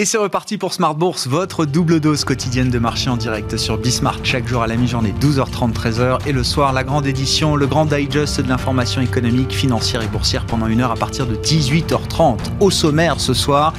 [0.00, 3.78] Et c'est reparti pour Smart Bourse, votre double dose quotidienne de marché en direct sur
[3.78, 6.18] Bismarck, chaque jour à la mi-journée, 12h30, 13h.
[6.24, 10.46] Et le soir, la grande édition, le grand digest de l'information économique, financière et boursière
[10.46, 12.38] pendant une heure à partir de 18h30.
[12.60, 13.72] Au sommaire ce soir,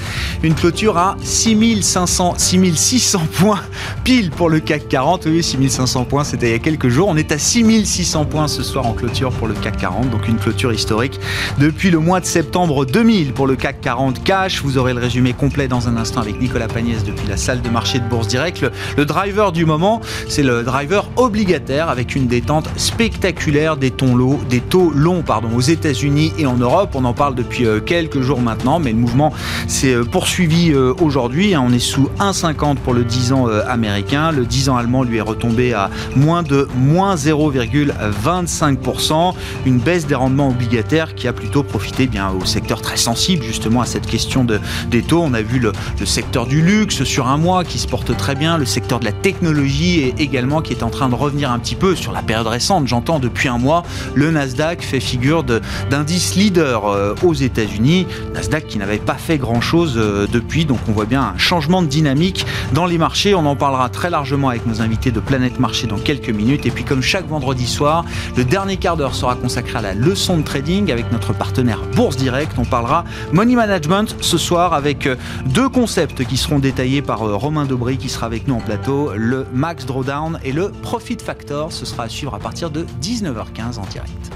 [0.44, 3.62] une clôture à 6500, 6600 points
[4.04, 5.26] pile pour le CAC 40.
[5.28, 7.08] Oui, 6500 points, c'était il y a quelques jours.
[7.08, 10.38] On est à 6600 points ce soir en clôture pour le CAC 40, donc une
[10.38, 11.18] clôture historique
[11.60, 14.62] depuis le mois de septembre 2000 pour le CAC 40 cash.
[14.64, 17.70] Vous aurez le résumé complet dans un instant avec Nicolas Pagnès depuis la salle de
[17.70, 18.66] marché de Bourse Direct.
[18.98, 25.24] Le, driver du moment, c'est le driver obligataire avec une détente spectaculaire des taux longs,
[25.56, 26.92] aux États-Unis et en Europe.
[26.96, 29.32] On en parle depuis euh, quelques jours maintenant, mais le mouvement
[29.68, 31.54] s'est euh, poursuivi euh, aujourd'hui.
[31.54, 31.64] Hein.
[31.66, 34.32] On est sous 1,50 pour le 10 ans américain.
[34.32, 39.34] Le 10 ans allemand lui est retombé à moins de moins 0,25%.
[39.66, 43.86] Une baisse des rendements obligataires qui a plutôt profité au secteur très sensible justement à
[43.86, 45.22] cette question de, des taux.
[45.22, 48.36] On a vu le, le secteur du luxe sur un mois qui se porte très
[48.36, 51.59] bien, le secteur de la technologie et également qui est en train de revenir un
[51.59, 52.88] petit peu sur la période récente.
[52.88, 53.83] J'entends depuis un mois,
[54.16, 55.44] le Nasdaq fait figure
[55.89, 58.08] d'indice leader euh, aux États-Unis.
[58.33, 61.88] Nasdaq qui n'avait pas fait grand-chose euh, depuis, donc on voit bien un changement de
[61.88, 63.36] dynamique dans les marchés.
[63.36, 66.66] On en parlera très largement avec nos invités de Planète Marché dans quelques minutes.
[66.66, 68.05] Et puis comme chaque vendredi soir,
[68.38, 72.16] le dernier quart d'heure sera consacré à la leçon de trading avec notre partenaire Bourse
[72.16, 72.53] Direct.
[72.58, 77.23] On parlera money management ce soir avec euh, deux conseils concepts qui seront détaillés par
[77.23, 81.18] euh, Romain Dobry qui sera avec nous en plateau, le Max Drawdown et le Profit
[81.18, 81.73] Factor.
[81.73, 84.32] Ce sera à suivre à partir de 19h15 en direct.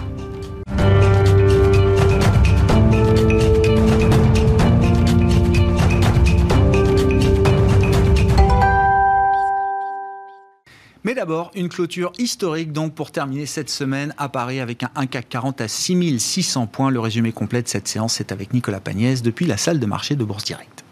[11.04, 15.06] Mais d'abord, une clôture historique donc pour terminer cette semaine à Paris avec un 1
[15.06, 16.90] CAC 40 à 6600 points.
[16.90, 20.16] Le résumé complet de cette séance est avec Nicolas Pagnès depuis la salle de marché
[20.16, 20.83] de Bourse Direct.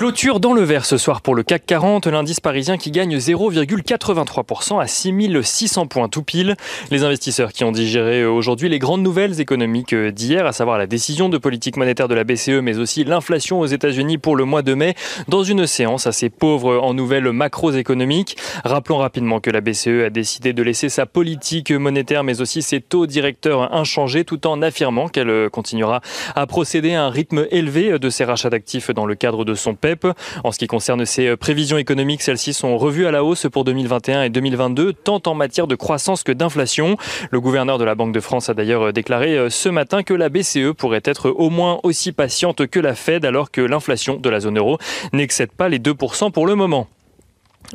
[0.00, 4.80] Clôture dans le vert ce soir pour le CAC 40, l'indice parisien qui gagne 0,83%
[4.80, 6.56] à 6600 points tout pile.
[6.90, 11.28] Les investisseurs qui ont digéré aujourd'hui les grandes nouvelles économiques d'hier, à savoir la décision
[11.28, 14.72] de politique monétaire de la BCE, mais aussi l'inflation aux États-Unis pour le mois de
[14.72, 14.94] mai,
[15.28, 18.38] dans une séance assez pauvre en nouvelles macroéconomiques.
[18.64, 22.80] Rappelons rapidement que la BCE a décidé de laisser sa politique monétaire, mais aussi ses
[22.80, 26.00] taux directeurs inchangés, tout en affirmant qu'elle continuera
[26.34, 29.74] à procéder à un rythme élevé de ses rachats d'actifs dans le cadre de son
[30.44, 33.64] En ce qui concerne ses euh, prévisions économiques, celles-ci sont revues à la hausse pour
[33.64, 36.96] 2021 et 2022, tant en matière de croissance que d'inflation.
[37.30, 40.14] Le gouverneur de la Banque de France a d'ailleurs euh, déclaré euh, ce matin que
[40.14, 44.30] la BCE pourrait être au moins aussi patiente que la Fed alors que l'inflation de
[44.30, 44.78] la zone euro
[45.12, 46.88] n'excède pas les 2% pour le moment.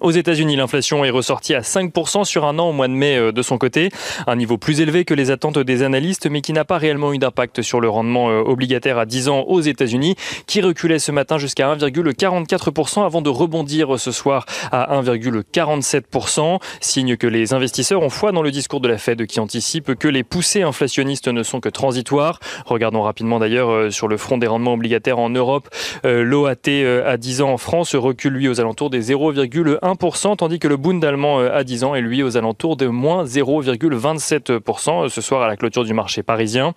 [0.01, 3.31] Aux États-Unis, l'inflation est ressortie à 5% sur un an au mois de mai euh,
[3.31, 3.89] de son côté,
[4.27, 7.17] un niveau plus élevé que les attentes des analystes, mais qui n'a pas réellement eu
[7.17, 10.15] d'impact sur le rendement euh, obligataire à 10 ans aux États-Unis,
[10.47, 17.27] qui reculait ce matin jusqu'à 1,44% avant de rebondir ce soir à 1,47%, signe que
[17.27, 20.63] les investisseurs ont foi dans le discours de la Fed qui anticipe que les poussées
[20.63, 22.39] inflationnistes ne sont que transitoires.
[22.65, 25.69] Regardons rapidement d'ailleurs euh, sur le front des rendements obligataires en Europe,
[26.03, 26.67] l'OAT
[27.05, 30.77] à 10 ans en France recule lui aux alentours des 0,1 1%, tandis que le
[30.77, 35.21] Bund allemand euh, à 10 ans est lui aux alentours de moins 0,27% euh, ce
[35.21, 36.73] soir à la clôture du marché parisien.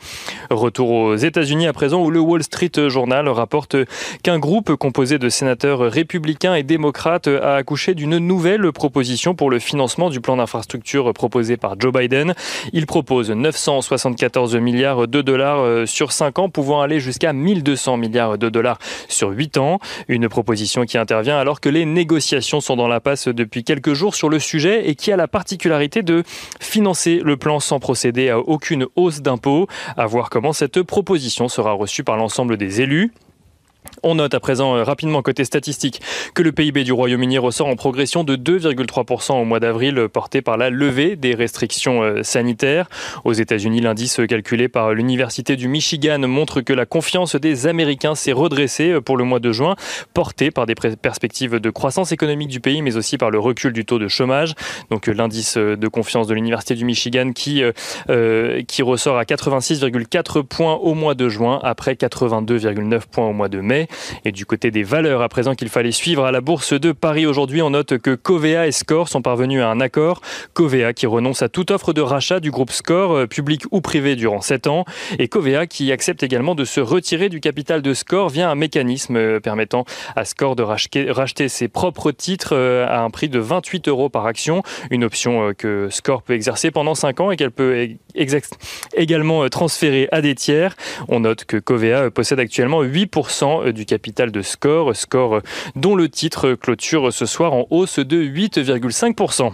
[0.51, 3.77] Retour aux États-Unis à présent où le Wall Street Journal rapporte
[4.23, 9.59] qu'un groupe composé de sénateurs républicains et démocrates a accouché d'une nouvelle proposition pour le
[9.59, 12.35] financement du plan d'infrastructure proposé par Joe Biden.
[12.73, 18.39] Il propose 974 milliards de dollars euh, sur 5 ans, pouvant aller jusqu'à 1200 milliards
[18.39, 18.79] de dollars
[19.09, 19.79] sur 8 ans.
[20.09, 24.15] Une proposition qui intervient alors que les négociations sont dans la passe depuis quelques jours
[24.15, 26.22] sur le sujet et qui a la particularité de
[26.60, 29.66] financer le plan sans procéder à aucune hausse d'impôts.
[29.97, 33.12] À voir comment cette proposition sera reçue par l'ensemble des élus.
[34.03, 36.01] On note à présent euh, rapidement côté statistique
[36.35, 40.41] que le PIB du Royaume-Uni ressort en progression de 2,3% au mois d'avril euh, porté
[40.43, 42.89] par la levée des restrictions euh, sanitaires.
[43.25, 48.33] Aux États-Unis, l'indice calculé par l'Université du Michigan montre que la confiance des Américains s'est
[48.33, 49.75] redressée pour le mois de juin,
[50.15, 53.85] portée par des perspectives de croissance économique du pays mais aussi par le recul du
[53.85, 54.55] taux de chômage.
[54.91, 57.62] Donc l'indice de confiance de l'Université du Michigan qui,
[58.67, 63.61] qui ressort à 86,4 points au mois de juin après 82,9 points au mois de
[63.61, 63.88] mai.
[64.25, 67.26] Et du côté des valeurs, à présent qu'il fallait suivre à la bourse de Paris
[67.26, 70.20] aujourd'hui, on note que Covea et Score sont parvenus à un accord.
[70.55, 74.17] Covea qui renonce à toute offre de rachat du groupe Score, euh, public ou privé,
[74.17, 74.85] durant 7 ans.
[75.19, 79.17] Et Covea qui accepte également de se retirer du capital de Score via un mécanisme
[79.17, 79.85] euh, permettant
[80.17, 84.26] à Score de racheter ses propres titres euh, à un prix de 28 euros par
[84.26, 84.62] action.
[84.91, 87.88] Une option que Score peut exercer pendant 5 ans et qu'elle peut
[88.94, 90.76] également transférés à des tiers.
[91.08, 95.41] On note que Covea possède actuellement 8% du capital de Score, Score
[95.77, 99.53] dont le titre clôture ce soir en hausse de 8,5%.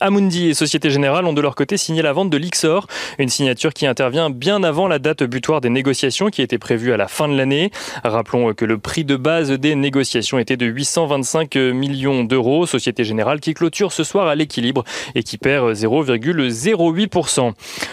[0.00, 2.86] Amundi et Société Générale ont de leur côté signé la vente de l'Ixor,
[3.18, 6.96] une signature qui intervient bien avant la date butoir des négociations qui était prévue à
[6.96, 7.70] la fin de l'année.
[8.02, 12.66] Rappelons que le prix de base des négociations était de 825 millions d'euros.
[12.66, 17.52] Société Générale qui clôture ce soir à l'équilibre et qui perd 0,08%.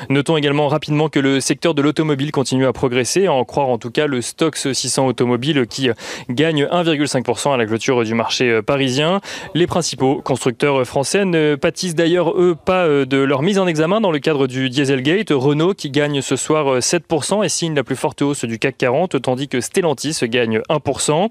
[0.10, 3.78] Notons également rapidement que le secteur de l'automobile continue à progresser, à en croire en
[3.78, 5.90] tout cas le Stox 600 automobile qui
[6.30, 9.22] gagne 1,5% à la clôture du marché parisien.
[9.54, 14.02] Les principaux constructeurs français ne pâtissent d'ailleurs, eux, pas euh, de leur mise en examen
[14.02, 15.32] dans le cadre du Dieselgate.
[15.32, 18.78] Renault qui gagne ce soir 7% euh, et signe la plus forte hausse du CAC
[18.78, 21.30] 40, tandis que Stellantis gagne 1%.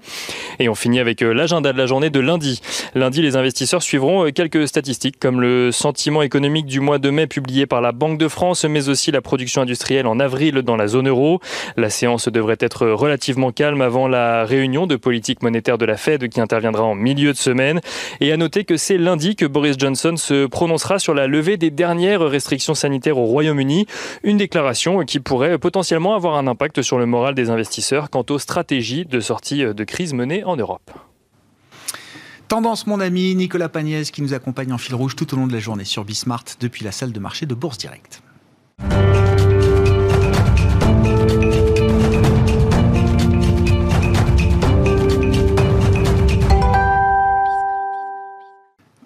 [0.59, 2.61] Et on finit avec euh, l'agenda de la journée de lundi.
[2.95, 7.65] Lundi, les investisseurs suivront quelques statistiques comme le sentiment économique du mois de mai publié
[7.65, 11.07] par la Banque de France, mais aussi la production industrielle en avril dans la zone
[11.07, 11.39] euro.
[11.77, 16.29] La séance devrait être relativement calme avant la réunion de politique monétaire de la Fed
[16.29, 17.81] qui interviendra en milieu de semaine.
[18.19, 21.71] Et à noter que c'est lundi que Boris Johnson se prononcera sur la levée des
[21.71, 23.87] dernières restrictions sanitaires au Royaume-Uni,
[24.21, 28.37] une déclaration qui pourrait potentiellement avoir un impact sur le moral des investisseurs quant aux
[28.37, 30.91] stratégies de sortie de crise menées en Europe.
[32.47, 35.53] Tendance, mon ami Nicolas Pagnès, qui nous accompagne en fil rouge tout au long de
[35.53, 38.21] la journée sur Bismart depuis la salle de marché de Bourse Direct.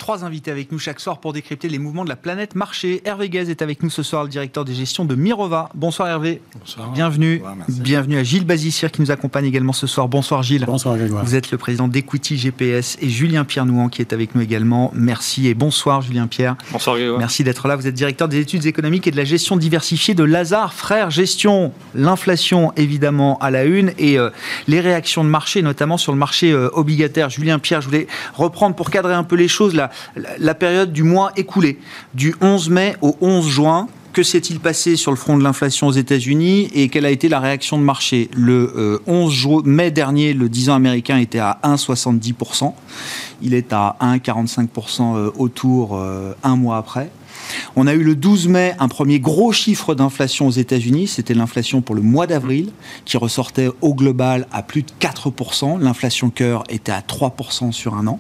[0.06, 3.02] Trois invités avec nous chaque soir pour décrypter les mouvements de la planète marché.
[3.06, 5.70] Hervé Guez est avec nous ce soir, le directeur des gestions de Mirova.
[5.74, 6.44] Bonsoir Hervé.
[6.60, 6.92] Bonsoir.
[6.92, 7.42] Bienvenue.
[7.70, 10.08] Bienvenue à Gilles Bazissir qui nous accompagne également ce soir.
[10.08, 10.64] Bonsoir Gilles.
[10.68, 11.26] Bonsoir Grégoire.
[11.26, 14.92] Vous êtes le président d'Equity GPS et Julien Pierre Nouan qui est avec nous également.
[14.94, 16.56] Merci et bonsoir Julien Pierre.
[16.72, 17.18] Bonsoir Grégoire.
[17.18, 17.76] Merci d'être là.
[17.76, 21.74] Vous êtes directeur des études économiques et de la gestion diversifiée de Lazare Frères Gestion.
[21.96, 24.30] L'inflation évidemment à la une et euh,
[24.68, 27.32] les réactions de marché, notamment sur le marché euh, obligataire.
[27.32, 28.06] Julien Pierre, je voulais
[28.36, 31.80] reprendre pour cadrer un peu les choses là la période du mois écoulé,
[32.14, 33.88] du 11 mai au 11 juin.
[34.14, 37.42] Que s'est-il passé sur le front de l'inflation aux États-Unis et quelle a été la
[37.42, 38.30] réaction de marché?
[38.34, 42.74] Le 11 euh, mai dernier, le 10 ans américain était à 1,70%.
[43.42, 47.12] Il est à 1,45% euh, autour euh, un mois après.
[47.76, 51.82] On a eu le 12 mai un premier gros chiffre d'inflation aux États-Unis, c'était l'inflation
[51.82, 52.72] pour le mois d'avril,
[53.04, 55.80] qui ressortait au global à plus de 4%.
[55.82, 58.20] L'inflation cœur était à 3% sur un an.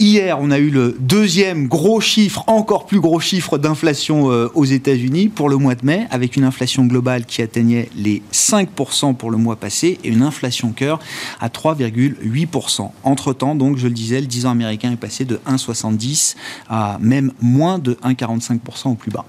[0.00, 4.64] Hier, on a eu le deuxième gros chiffre, encore plus gros chiffre d'inflation euh, aux
[4.64, 9.32] États-Unis pour le mois de mai, avec une inflation globale qui atteignait les 5% pour
[9.32, 11.00] le mois passé et une inflation cœur
[11.40, 12.90] à 3,8%.
[13.02, 16.36] Entre-temps, donc, je le disais, le 10 ans américain est passé de 1,70
[16.68, 19.24] à même moins de 1,45% au plus bas.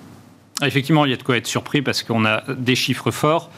[0.62, 3.50] Effectivement, il y a de quoi être surpris parce qu'on a des chiffres forts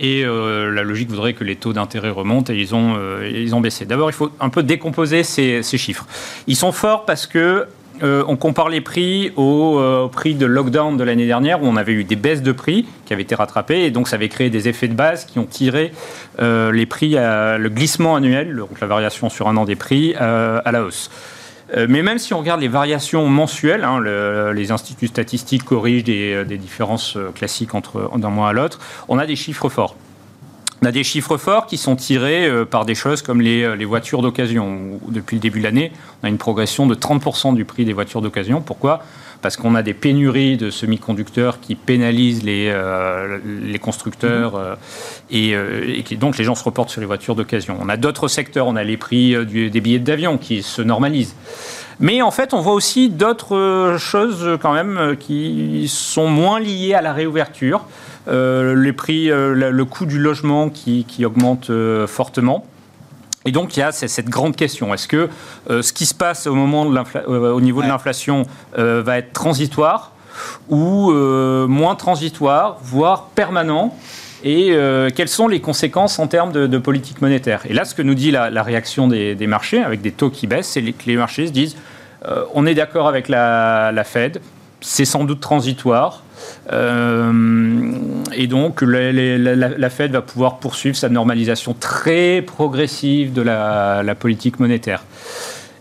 [0.00, 3.84] et euh, la logique voudrait que les taux d'intérêt remontent et ils ont, euh, baissé.
[3.84, 6.06] D'abord, il faut un peu décomposer ces, chiffres.
[6.46, 7.66] Ils sont forts parce que
[8.02, 11.92] euh, on compare les prix au, prix de lockdown de l'année dernière où on avait
[11.92, 14.68] eu des baisses de prix qui avaient été rattrapées et donc ça avait créé des
[14.68, 15.92] effets de base qui ont tiré
[16.40, 20.82] les prix, le glissement annuel, donc la variation sur un an des prix, à la
[20.82, 21.10] hausse.
[21.76, 24.00] Euh, mais même si on regarde les variations mensuelles, hein,
[24.52, 28.78] les instituts statistiques corrigent des, euh, différences euh, classiques entre d'un mois à l'autre,
[29.08, 29.94] on a des chiffres forts.
[30.82, 34.22] On a des chiffres forts qui sont tirés par des choses comme les, les voitures
[34.22, 35.00] d'occasion.
[35.08, 35.92] Depuis le début de l'année,
[36.22, 38.60] on a une progression de 30% du prix des voitures d'occasion.
[38.60, 39.02] Pourquoi?
[39.40, 44.74] Parce qu'on a des pénuries de semi-conducteurs qui pénalisent les, euh, les constructeurs euh,
[45.30, 47.78] et, euh, et qui, donc les gens se reportent sur les voitures d'occasion.
[47.80, 51.36] On a d'autres secteurs, on a les prix des billets d'avion qui se normalisent.
[52.00, 57.02] Mais en fait, on voit aussi d'autres choses quand même qui sont moins liées à
[57.02, 57.84] la réouverture.
[58.28, 61.72] les prix, le coût du logement qui, qui augmente
[62.06, 62.64] fortement.
[63.48, 65.30] Et donc il y a cette grande question est-ce que
[65.70, 68.42] euh, ce qui se passe au moment de euh, au niveau de l'inflation
[68.76, 70.12] euh, va être transitoire
[70.68, 73.96] ou moins transitoire, voire permanent?
[74.44, 74.72] Et
[75.14, 77.62] quelles sont les conséquences en termes de, politique monétaire?
[77.68, 80.68] Et là, ce que nous dit la, réaction des, marchés, avec des taux qui baissent,
[80.68, 81.76] c'est que les marchés se disent
[82.54, 84.40] on est d'accord avec la, Fed,
[84.80, 86.22] c'est sans doute transitoire,
[86.72, 87.92] euh,
[88.34, 95.04] et donc, la, Fed va pouvoir poursuivre sa normalisation très progressive de la, politique monétaire.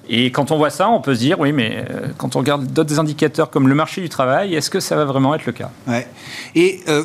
[0.10, 2.66] Et quand on voit ça, on peut se dire, oui, mais euh, quand on regarde
[2.68, 5.70] d'autres indicateurs comme le marché du travail, est-ce que ça va vraiment être le cas?
[5.86, 6.08] Ouais.
[6.56, 7.04] Et euh,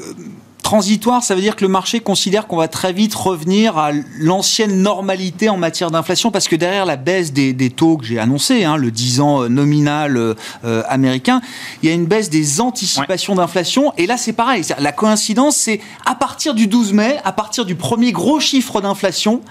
[0.73, 4.81] transitoire, ça veut dire que le marché considère qu'on va très vite revenir à l'ancienne
[4.81, 8.79] normalité en matière d'inflation, parce que derrière la baisse des, taux que j'ai annoncé, hein,
[8.79, 11.43] le 10 ans nominal euh, américain,
[11.83, 13.93] il y a une baisse des anticipations d'inflation.
[13.99, 14.65] Et là, c'est pareil.
[14.79, 19.43] La coïncidence, c'est à partir du 12 mai, à partir du premier gros chiffre d'inflation,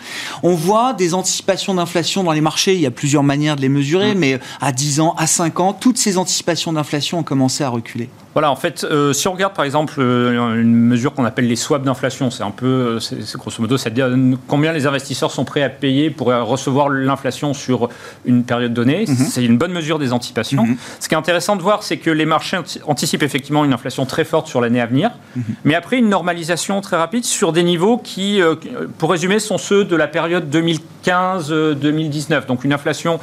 [0.42, 2.74] on voit des anticipations d'inflation dans les marchés.
[2.74, 4.18] Il y a plusieurs manières de les mesurer, mm.
[4.18, 8.10] mais à 10 ans, à 5 ans, toutes ces anticipations d'inflation ont commencé à reculer.
[8.34, 11.58] Voilà, en fait, euh, si on regarde par exemple euh, une mesure qu'on appelle les
[11.58, 14.10] swaps d'inflation, c'est un peu, euh, c'est grosso modo, c'est-à-dire
[14.48, 17.90] combien les investisseurs sont prêts à payer pour recevoir l'inflation sur
[18.26, 19.06] une période donnée.
[19.08, 19.16] Mhm.
[19.16, 20.66] C'est une bonne mesure des anticipations.
[20.66, 20.78] Mhm.
[21.00, 24.24] Ce qui est intéressant de voir, c'est que les marchés anticipent effectivement une inflation très
[24.24, 25.44] forte sur l'année à venir, mhm.
[25.66, 28.40] mais après une normalisation très rapide sur des niveaux qui,
[28.98, 30.50] pour résumer, sont ceux de la période
[31.06, 32.46] 2015-2019.
[32.46, 33.20] Donc une inflation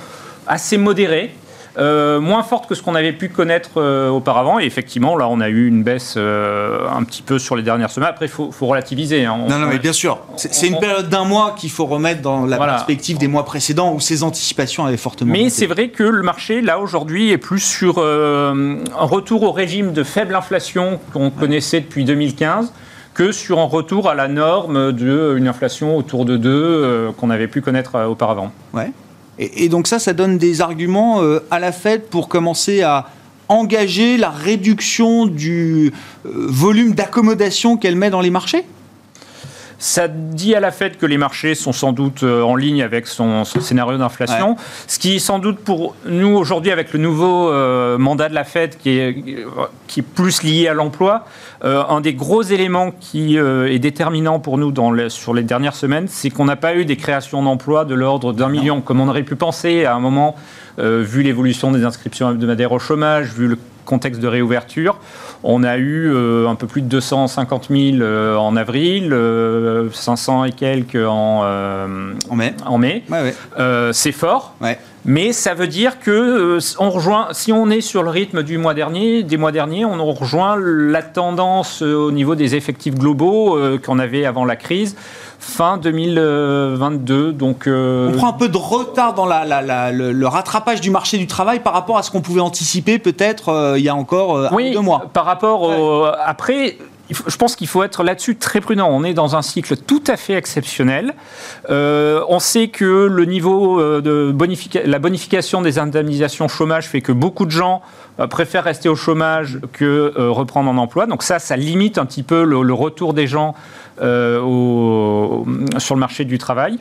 [0.47, 1.35] assez modérée
[1.77, 4.59] euh, moins forte que ce qu'on avait pu connaître euh, auparavant.
[4.59, 7.91] Et effectivement, là, on a eu une baisse euh, un petit peu sur les dernières
[7.91, 8.09] semaines.
[8.09, 9.25] Après, il faut, relativiser.
[9.25, 9.39] Hein.
[9.49, 10.19] non, non, mais bien sûr.
[10.37, 14.01] C'est une période d'un mois qu'il faut remettre dans la perspective des mois précédents où
[14.01, 15.33] ces anticipations avaient fortement.
[15.33, 19.93] Mais c'est vrai que le marché, là, aujourd'hui, est plus sur un retour au régime
[19.93, 22.73] de faible inflation qu'on connaissait depuis 2015
[23.15, 27.61] que sur un retour à la norme d'une inflation autour de 2 qu'on avait pu
[27.61, 28.53] connaître auparavant.
[28.73, 28.93] Ouais.
[29.39, 33.07] Et, donc ça, ça donne des arguments euh, à la Fed pour commencer à
[33.49, 35.93] engager la réduction du
[36.27, 38.65] euh, volume d'accommodation qu'elle met dans les marchés?
[39.81, 43.07] Ça dit à la Fed que les marchés sont sans doute euh, en ligne avec
[43.07, 44.57] son, scénario d'inflation.
[44.89, 48.43] Ce qui est sans doute pour nous aujourd'hui, avec le nouveau euh, mandat de la
[48.43, 49.17] Fed qui est,
[49.87, 51.27] qui est plus lié à l'emploi,
[51.65, 56.07] euh, un des gros éléments qui est déterminant pour nous dans sur les dernières semaines,
[56.09, 59.23] c'est qu'on n'a pas eu des créations d'emplois de l'ordre d'un million, comme on aurait
[59.23, 60.35] pu penser à un moment,
[60.79, 65.01] vu l'évolution des inscriptions hebdomadaires au chômage, vu le contexte de réouverture.
[65.43, 69.17] On a eu euh, un peu plus de 250 000 euh, en avril,
[69.93, 72.55] 500 euh, et quelques en, en mai.
[72.67, 73.03] En mai.
[73.93, 74.55] c'est fort.
[75.09, 78.75] Mais ça veut dire que on rejoint, si on est sur le rythme du mois
[78.75, 84.25] dernier, des mois derniers, on rejoint la tendance au niveau des effectifs globaux qu'on avait
[84.25, 84.97] avant la crise
[85.39, 87.33] fin 2022.
[87.33, 91.27] Donc, euh, On prend un peu de retard dans la, le, rattrapage du marché du
[91.27, 94.49] travail par rapport à ce qu'on pouvait anticiper peut-être euh, il y a encore euh,
[94.53, 95.07] oui, deux mois.
[95.13, 96.05] Par rapport au...
[96.05, 96.77] Après,
[97.11, 98.89] je pense qu'il faut être là-dessus très prudent.
[98.91, 101.15] On est dans un cycle tout à fait exceptionnel.
[101.69, 104.35] on sait que le niveau de
[104.85, 107.83] la bonification des indemnisations chômage fait que beaucoup de gens
[108.31, 111.07] préfèrent rester au chômage que reprendre en emploi.
[111.07, 113.55] Donc ça, ça limite un petit peu le retour des gens
[114.01, 115.45] euh,
[115.79, 116.79] sur le marché du travail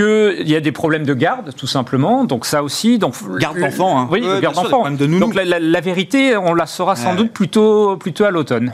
[0.00, 2.24] qu'il y a des problèmes de garde, tout simplement.
[2.24, 2.98] Donc ça aussi.
[2.98, 4.00] Donc, garde d'enfants.
[4.00, 4.08] Hein.
[4.10, 4.90] Oui, garde d'enfants.
[4.90, 8.72] Donc la, vérité, on la saura sans doute plutôt, plutôt à l'automne.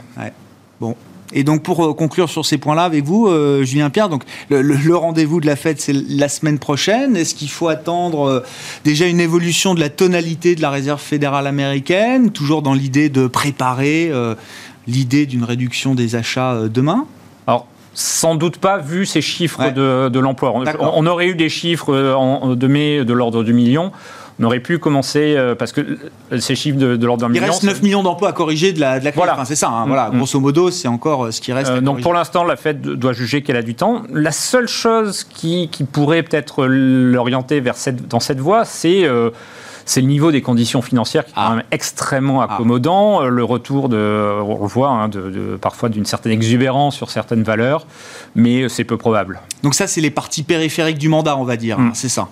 [0.79, 0.95] Bon.
[1.33, 4.95] Et donc pour euh, conclure sur ces points-là avec vous, euh, Julien Pierre, donc le,
[4.95, 7.17] rendez-vous de la fête c'est la semaine prochaine.
[7.17, 8.43] Est-ce qu'il faut attendre
[8.85, 13.27] déjà une évolution de la tonalité de la réserve fédérale américaine, toujours dans l'idée de
[13.27, 14.09] préparer
[14.87, 17.05] l'idée d'une réduction des achats euh, demain?
[17.99, 20.53] Sans doute pas, vu ces chiffres de, l'emploi.
[20.79, 23.91] On, aurait eu des chiffres euh, en, de mai de l'ordre du million.
[24.39, 25.97] On aurait pu commencer, euh, parce que
[26.37, 27.43] ces chiffres de, l'ordre d'un million...
[27.43, 29.09] Il reste 9 millions d'emplois à corriger de la, de la.
[29.09, 29.43] Voilà.
[29.45, 30.09] c'est ça, hein, voilà.
[30.09, 30.17] Mm.
[30.17, 31.73] grosso modo, c'est encore ce qui reste.
[31.77, 34.03] donc pour l'instant, la Fed doit juger qu'elle a du temps.
[34.13, 39.09] La seule chose qui, qui pourrait peut-être l'orienter vers cette, dans cette voie, c'est
[39.87, 41.55] c'est le niveau des conditions financières qui est quand ah.
[41.55, 42.49] même extrêmement ah.
[42.51, 43.23] accommodant.
[43.23, 47.43] Euh, le retour de, on le voit, hein, de, parfois d'une certaine exubérance sur certaines
[47.43, 47.87] valeurs,
[48.35, 49.39] mais c'est peu probable.
[49.63, 51.79] Donc ça, c'est les parties périphériques du mandat, on va dire.
[51.79, 51.91] Mm.
[51.93, 52.27] C'est ça.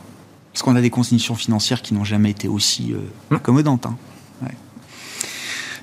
[0.51, 2.97] Parce qu'on a des conditions financières qui n'ont jamais été aussi euh,
[3.31, 3.35] mm.
[3.35, 3.85] accommodantes.
[3.85, 3.95] Hein.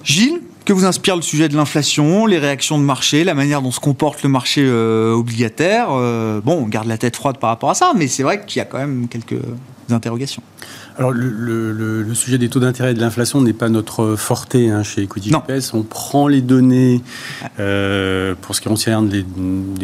[0.05, 3.71] Gilles, que vous inspire le sujet de l'inflation, les réactions de marché, la manière dont
[3.71, 7.75] se comporte le marché euh, obligataire Bon, on garde la tête froide par rapport à
[7.75, 9.41] ça, mais c'est vrai qu'il y a quand même quelques
[9.91, 10.43] interrogations.
[10.99, 15.03] Alors, le, sujet des taux d'intérêt et de l'inflation n'est pas notre forté hein, chez
[15.03, 15.73] Equity GPS.
[15.75, 17.01] On prend les données
[17.59, 19.23] euh, pour ce qui concerne les,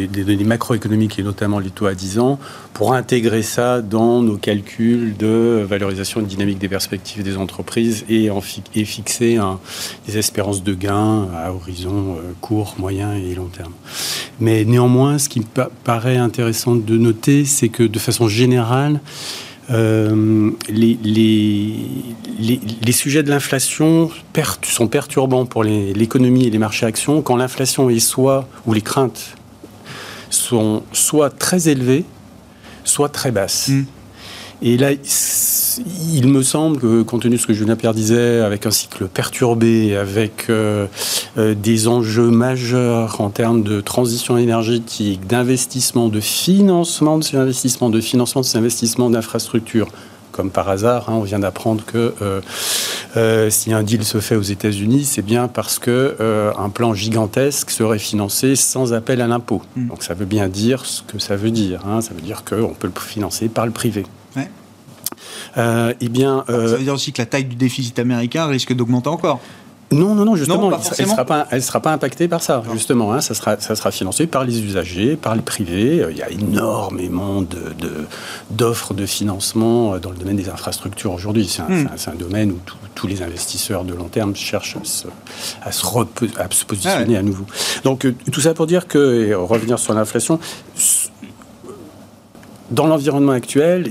[0.07, 2.39] données macroéconomiques et notamment les taux à 10 ans
[2.73, 8.41] pour intégrer ça dans nos calculs de valorisation dynamique des perspectives des entreprises et, en
[8.75, 9.39] et fixer
[10.07, 13.73] des espérances de gains à horizon euh, court, moyen et long terme.
[14.39, 15.45] Mais néanmoins, ce qui me
[15.83, 19.01] paraît intéressant de noter, c'est que de façon générale,
[19.71, 21.75] euh, les,
[22.91, 24.09] sujets de l'inflation
[24.63, 29.35] sont perturbants pour l'économie et les marchés actions quand l'inflation est soit, ou les craintes
[30.29, 32.05] sont soit très élevées,
[32.83, 33.69] soit très basses.
[33.69, 33.85] Mm.
[34.61, 38.65] Et là, il me semble que, compte tenu de ce que Julien Pierre disait, avec
[38.65, 40.87] un cycle perturbé, avec euh,
[41.37, 47.89] euh, des enjeux majeurs en termes de transition énergétique, d'investissement, de financement de ces investissements,
[47.89, 49.87] de financement de ces investissements d'infrastructures,
[50.33, 52.13] comme par hasard, hein, on vient d'apprendre que
[53.15, 56.15] euh, si un deal se fait aux États-Unis, c'est bien parce que
[56.57, 59.61] un plan gigantesque serait financé sans appel à l'impôt.
[59.77, 59.87] Mm.
[59.87, 61.81] Donc ça veut bien dire ce que ça veut dire.
[61.87, 62.01] Hein.
[62.01, 64.03] Ça veut dire qu'on peut le financer par le privé.
[65.57, 69.09] Euh, eh bien, ça veut dire aussi que la taille du déficit américain risque d'augmenter
[69.09, 69.39] encore.
[69.91, 73.11] Non, non, non, justement, elle ne sera, pas, sera pas impactée par ça, justement.
[73.11, 76.05] Hein, ça, sera, ça sera financé par les usagers, par les privés.
[76.11, 77.43] Il y a énormément
[78.51, 81.47] d'offres de, de, financement dans le domaine des infrastructures aujourd'hui.
[81.47, 82.17] C'est un, hmm.
[82.19, 82.59] domaine où
[82.93, 85.07] tous les investisseurs de long terme cherchent à se,
[85.63, 85.71] à
[86.51, 87.45] se, positionner à nouveau.
[87.83, 90.39] Donc, euh, tout ça pour dire que, et revenir sur l'inflation,
[92.71, 93.89] dans l'environnement actuel,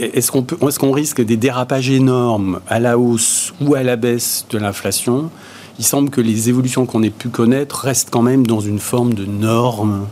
[0.00, 4.58] est-ce qu'on est risque des dérapages énormes à la hausse ou à la baisse de
[4.58, 5.30] l'inflation?
[5.78, 9.14] Il semble que les évolutions qu'on ait pu connaître restent quand même dans une forme
[9.14, 10.06] de norme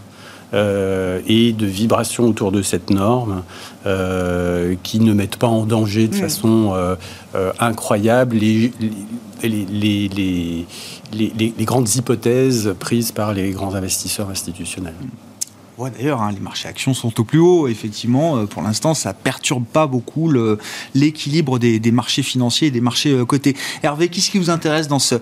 [0.54, 3.42] euh, et de vibration autour de cette norme
[3.85, 6.20] euh, qui ne mettent pas en danger de mm.
[6.20, 6.94] façon euh,
[7.58, 8.73] incroyable les
[9.42, 10.64] les, les,
[11.12, 14.94] les, grandes hypothèses prises par les grands investisseurs institutionnels.
[15.78, 17.68] D'ailleurs, hein, les marchés actions sont au plus haut.
[17.68, 20.33] Effectivement, euh, pour l'instant, ça perturbe pas beaucoup
[20.95, 23.56] l'équilibre des, marchés financiers et des marchés euh, cotés.
[23.83, 25.16] Hervé, qu'est-ce qui vous intéresse dans ce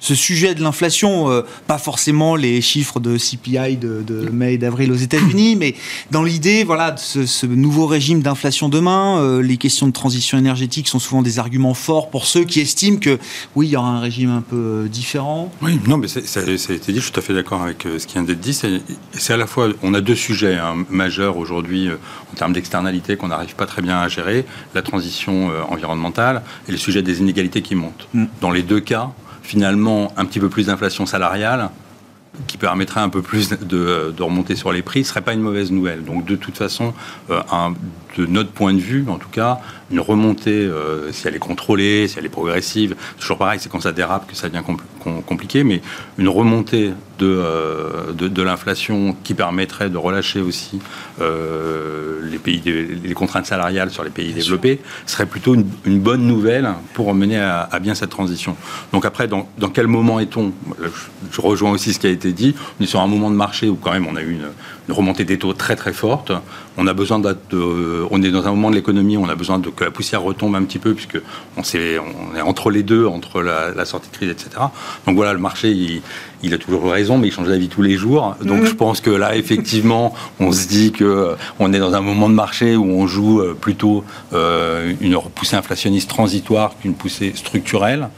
[0.00, 4.92] ce sujet de l'inflation, euh, pas forcément les chiffres de CPI de, mai et d'avril
[4.92, 5.74] aux États-Unis, mais
[6.10, 10.88] dans l'idée, voilà, de ce, nouveau régime d'inflation demain, euh, les questions de transition énergétique
[10.88, 13.18] sont souvent des arguments forts pour ceux qui estiment que
[13.54, 15.50] oui, il y aura un régime un peu euh, différent.
[15.62, 18.06] Oui, non, mais ça, a été dit, je suis tout à fait d'accord avec ce
[18.06, 18.58] qui vient d'être dit.
[19.12, 23.28] C'est à la fois, on a deux sujets hein, majeurs aujourd'hui en termes d'externalité qu'on
[23.28, 27.74] n'arrive pas très bien à gérer, la transition environnementale et le sujet des inégalités qui
[27.74, 28.08] montent.
[28.14, 28.24] Mm.
[28.40, 29.12] Dans les deux cas,
[29.46, 31.70] finalement un petit peu plus d'inflation salariale
[32.46, 35.70] qui permettrait un peu plus de, remonter sur les prix, ce serait pas une mauvaise
[35.70, 36.04] nouvelle.
[36.04, 36.92] Donc de toute façon,
[37.30, 37.40] euh,
[38.16, 42.08] de notre point de vue, en tout cas, une remontée, euh, si elle est contrôlée,
[42.08, 44.64] si elle est progressive, toujours pareil, c'est quand ça dérape que ça devient
[45.26, 45.82] compliqué, mais
[46.18, 46.92] une remontée
[47.22, 50.80] euh, de, de, l'inflation qui permettrait de relâcher aussi
[51.20, 56.68] euh, les, pays les contraintes salariales sur les pays développés serait plutôt une, bonne nouvelle
[56.92, 58.56] pour mener à, bien cette transition.
[58.92, 60.52] Donc après, dans, quel moment est-on?
[61.32, 62.54] Je, rejoins aussi ce qui a été dit.
[62.78, 65.24] On est sur un moment de marché où quand même on a eu une, remontée
[65.24, 66.32] des taux très très forte.
[66.76, 69.58] On a besoin de, on est dans un moment de l'économie où on a besoin
[69.58, 71.18] de, que la poussière retombe un petit peu puisque
[71.56, 74.50] on, est, on est entre les deux, entre la, sortie de crise, etc.
[75.06, 76.02] Donc voilà, le marché, il,
[76.42, 78.36] il a toujours raison, mais il change d'avis tous les jours.
[78.42, 78.66] Donc mhm.
[78.66, 82.28] je pense que là, effectivement, on se dit que euh, on est dans un moment
[82.28, 88.08] de marché où on joue euh, plutôt euh, une poussée inflationniste transitoire qu'une poussée structurelle.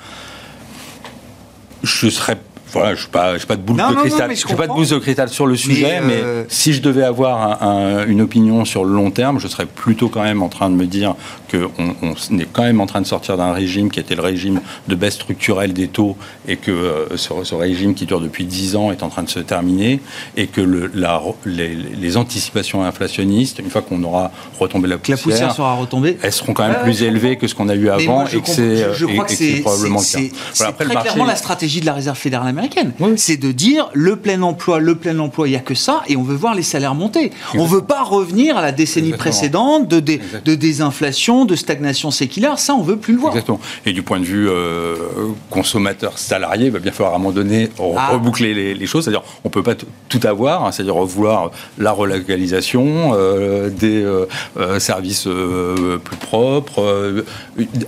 [1.84, 2.38] Je serais
[2.72, 4.34] voilà, je n'ai pas, pas, de boule de cristal.
[4.34, 7.62] je pas de boule de cristal sur le sujet, mais, euh, si je devais avoir
[8.08, 10.86] une opinion sur le long terme, je serais plutôt quand même en train de me
[10.86, 11.14] dire
[11.50, 14.60] qu'on on est quand même en train de sortir d'un régime qui était le régime
[14.86, 18.92] de baisse structurelle des taux et que euh, ce, régime qui dure depuis 10 ans
[18.92, 20.00] est en train de se terminer
[20.36, 25.22] et que le, la, les, anticipations inflationnistes, une fois qu'on aura retombé la poussière, la
[25.22, 28.26] poussière sera retombée, elles seront quand même plus élevées que ce qu'on a eu avant
[28.26, 30.34] et que c'est probablement le cas.
[30.52, 32.92] C'est très clairement la stratégie de la Réserve fédérale américaine.
[33.16, 36.16] C'est de dire le plein emploi, le plein emploi, il n'y a que ça, et
[36.16, 37.30] on veut voir les salaires monter.
[37.54, 42.58] On ne veut pas revenir à la décennie précédente de, de, désinflation, de stagnation séculaire.
[42.58, 43.32] Ça, on veut plus le voir.
[43.32, 43.60] Exactement.
[43.86, 44.96] Et du point de vue euh,
[45.50, 48.10] consommateur salarié, il va bien falloir à un moment donné ah.
[48.12, 49.04] reboucler les, choses.
[49.04, 49.74] C'est-à-dire, on ne peut pas
[50.08, 50.72] tout avoir, hein.
[50.72, 55.28] c'est-à-dire vouloir la relocalisation, euh, des euh, services
[56.04, 57.24] plus propres,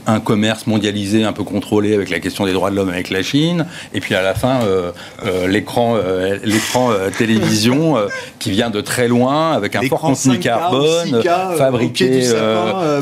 [0.06, 3.22] un commerce mondialisé un peu contrôlé avec la question des droits de l'homme avec la
[3.22, 7.96] Chine, et puis à la fin, euh, l'écran euh, l'écran euh, télévision
[8.38, 11.22] qui vient de très loin avec un fort contenu carbone,
[11.56, 12.22] fabriqué,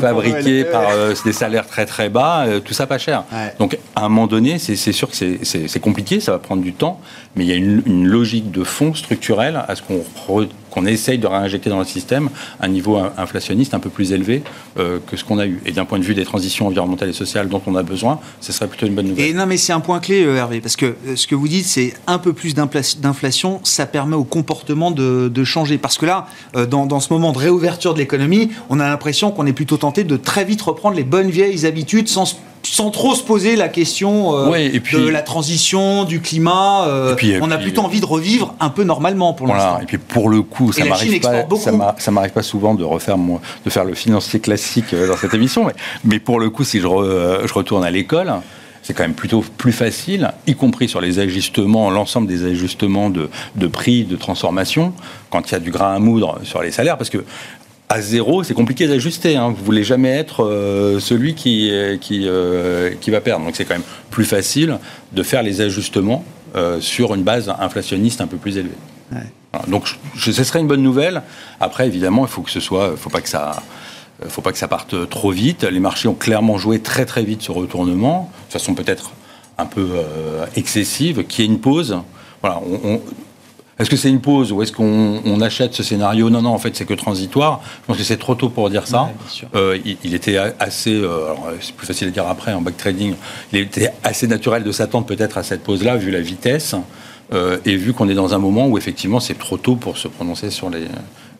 [0.01, 0.89] fabriqué par
[1.25, 3.23] des salaires très très bas, tout ça pas cher.
[3.59, 6.99] Donc à un moment donné, c'est sûr que c'est compliqué, ça va prendre du temps,
[7.35, 10.03] mais il y a une, une logique de fond structurelle à ce qu'on
[10.69, 12.29] qu'on essaye de réinjecter dans le système
[12.59, 14.43] un niveau inflationniste un peu plus élevé
[14.77, 15.61] euh, que ce qu'on a eu.
[15.65, 18.51] Et d'un point de vue des transitions environnementales et sociales dont on a besoin, ce
[18.51, 19.25] serait plutôt une bonne nouvelle.
[19.25, 21.47] Et non, mais c'est un point clé, euh, Hervé, parce que euh, ce que vous
[21.47, 25.77] dites, c'est un peu plus d'inflation, ça permet au comportement de, changer.
[25.77, 26.27] Parce que là,
[26.69, 30.03] dans, dans, ce moment de réouverture de l'économie, on a l'impression qu'on est plutôt tenté
[30.03, 32.25] de très vite reprendre les bonnes vieilles habitudes sans
[32.63, 36.87] sans trop se poser la question de la transition, du climat.
[37.41, 39.63] on a plutôt envie de revivre un peu normalement pour voilà.
[39.63, 39.81] l'instant.
[39.81, 41.45] Et puis pour le coup, ça m'arrive pas,
[41.97, 45.65] ça m'arrive pas souvent de refaire mon, de faire le financier classique dans cette émission,
[45.65, 48.33] mais, mais pour le coup, si je, je retourne à l'école,
[48.89, 53.29] c'est quand même plutôt plus facile, y compris sur les ajustements, l'ensemble des ajustements de,
[53.67, 54.93] prix, de transformation,
[55.29, 57.23] quand il y a du grain à moudre sur les salaires, parce que
[57.89, 59.35] à zéro, c'est compliqué d'ajuster.
[59.35, 59.49] Hein.
[59.49, 63.45] Vous voulez jamais être euh, celui qui, qui, euh, qui va perdre.
[63.45, 64.77] Donc c'est quand même plus facile
[65.11, 66.23] de faire les ajustements
[66.55, 68.77] euh, sur une base inflationniste un peu plus élevée.
[69.67, 71.23] Donc ce serait une bonne nouvelle.
[71.59, 73.63] Après, évidemment, il faut que ce soit, faut pas que ça
[74.27, 75.63] faut pas que ça parte trop vite.
[75.63, 79.11] Les marchés ont clairement joué très très vite ce retournement, de façon peut-être
[79.57, 81.97] un peu euh, excessive, qui est une pause.
[82.41, 82.61] Voilà,
[83.79, 86.29] est-ce que c'est une pause ou est-ce qu'on achète ce scénario?
[86.29, 87.61] Non, non, en fait, c'est que transitoire.
[87.81, 89.09] Je pense que c'est trop tôt pour dire ça.
[89.55, 93.15] Euh, il, était assez, euh, c'est plus facile à dire après en back trading,
[93.53, 96.75] il était assez naturel de s'attendre peut-être à cette pause-là, vu la vitesse,
[97.63, 100.49] et vu qu'on est dans un moment où effectivement c'est trop tôt pour se prononcer
[100.49, 100.87] sur les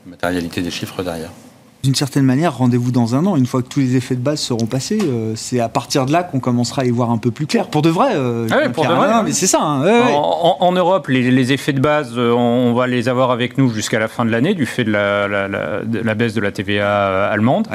[0.06, 1.32] matérialités des chiffres derrière
[1.84, 3.38] d'une certaine manière, rendez-vous dans un an.
[3.38, 6.12] Une fois que tous les effets de base seront passés, euh, c'est à partir de
[6.12, 7.68] là qu'on commencera à y voir un peu plus clair.
[7.68, 8.10] Pour de vrai.
[8.16, 9.24] Euh, ah pour de vrai.
[9.24, 9.62] mais c'est ça.
[9.62, 10.12] Hein.
[10.12, 14.10] en, Europe, les, effets de base, euh, on, va les avoir avec nous jusqu'à la
[14.10, 17.68] fin de l'année, du fait de la, baisse de la TVA allemande.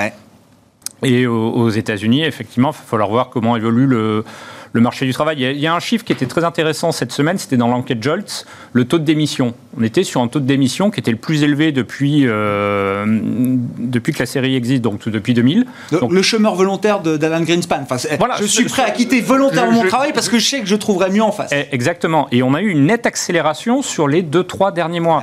[1.02, 4.24] Et aux, aux États-Unis, effectivement, il va falloir voir comment évolue le
[4.74, 5.36] le marché du travail.
[5.40, 8.44] Il y, a, un chiffre qui était très intéressant cette semaine, c'était dans l'enquête Jolts,
[8.72, 9.54] le taux de démission.
[9.78, 13.04] On était sur un taux de démission qui était le plus élevé depuis, euh,
[13.78, 15.64] depuis que la série existe, donc depuis 2000.
[15.92, 17.82] donc, le chômeur volontaire d'Alan Greenspan.
[17.88, 20.66] Enfin, voilà, je suis prêt à quitter volontairement mon travail parce que je sais que
[20.66, 21.50] je trouverai mieux en face.
[21.52, 22.26] Eh, exactement.
[22.32, 25.22] Et on a eu une nette accélération sur les 2-3 derniers mois.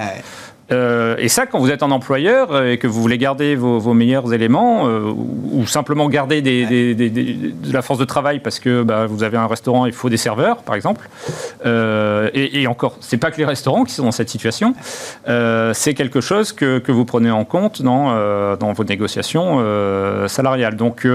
[0.72, 3.94] Euh, et ça, quand vous êtes un employeur euh, et que vous voulez garder vos,
[3.94, 5.12] meilleurs éléments, euh,
[5.52, 9.86] ou, simplement garder de la force de travail parce que bah, vous avez un restaurant,
[9.86, 11.10] il faut des serveurs, par exemple.
[11.66, 14.74] et, et, encore, c'est pas que les restaurants qui sont dans cette situation.
[15.26, 19.60] c'est quelque chose que, que, vous prenez en compte dans, dans vos négociations
[20.28, 20.76] salariales.
[20.76, 21.08] Donc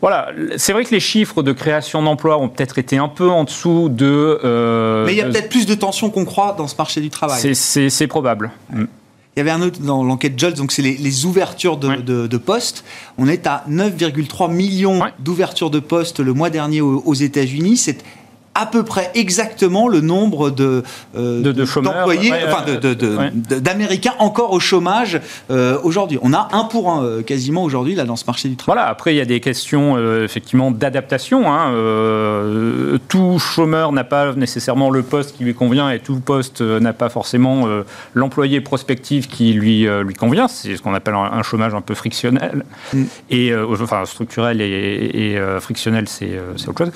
[0.00, 3.44] voilà, c'est vrai que les chiffres de création d'emplois ont peut-être été un peu en
[3.44, 5.04] dessous de.
[5.06, 7.54] Mais il y a peut-être plus de tensions qu'on croit dans ce marché du travail.
[7.54, 8.50] C'est probable.
[9.36, 12.84] Il y avait un autre dans l'enquête Jolts, donc c'est les, ouvertures de, postes.
[13.16, 17.76] On est à 9,3 millions d'ouvertures de postes le mois dernier aux, aux États-Unis.
[17.76, 18.02] C'est
[18.54, 20.82] à peu près exactement le nombre de,
[21.16, 22.64] euh, d'employés, enfin
[23.60, 26.18] d'Américains encore au chômage euh, aujourd'hui.
[26.22, 28.70] On a un pour un euh, quasiment aujourd'hui là dans ce marché du travail.
[28.70, 28.90] Voilà.
[28.90, 31.52] Après, il y a des questions effectivement d'adaptation.
[31.52, 31.72] Hein.
[33.08, 37.08] tout chômeur n'a pas nécessairement le poste qui lui convient et tout poste n'a pas
[37.08, 37.66] forcément
[38.14, 40.48] l'employé prospectif qui lui lui convient.
[40.48, 43.04] C'est ce qu'on appelle un, chômage un peu frictionnel mm.
[43.30, 46.92] et enfin structurel et, frictionnel, c'est autre chose.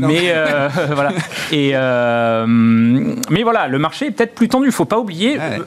[0.00, 0.32] mais
[0.94, 1.12] voilà.
[1.52, 4.66] Et, euh, mais voilà, le marché est peut-être plus tendu.
[4.66, 5.58] Il ne faut pas oublier, euh,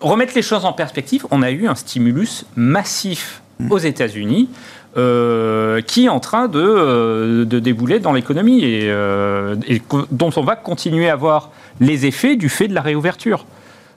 [0.00, 3.72] remettre les choses en perspective, on a eu un stimulus massif mm.
[3.72, 4.48] aux États-Unis.
[4.94, 8.88] Euh, qui est en train de, de débouler dans l'économie et,
[9.66, 13.46] et, dont on va continuer à voir les effets du fait de la réouverture.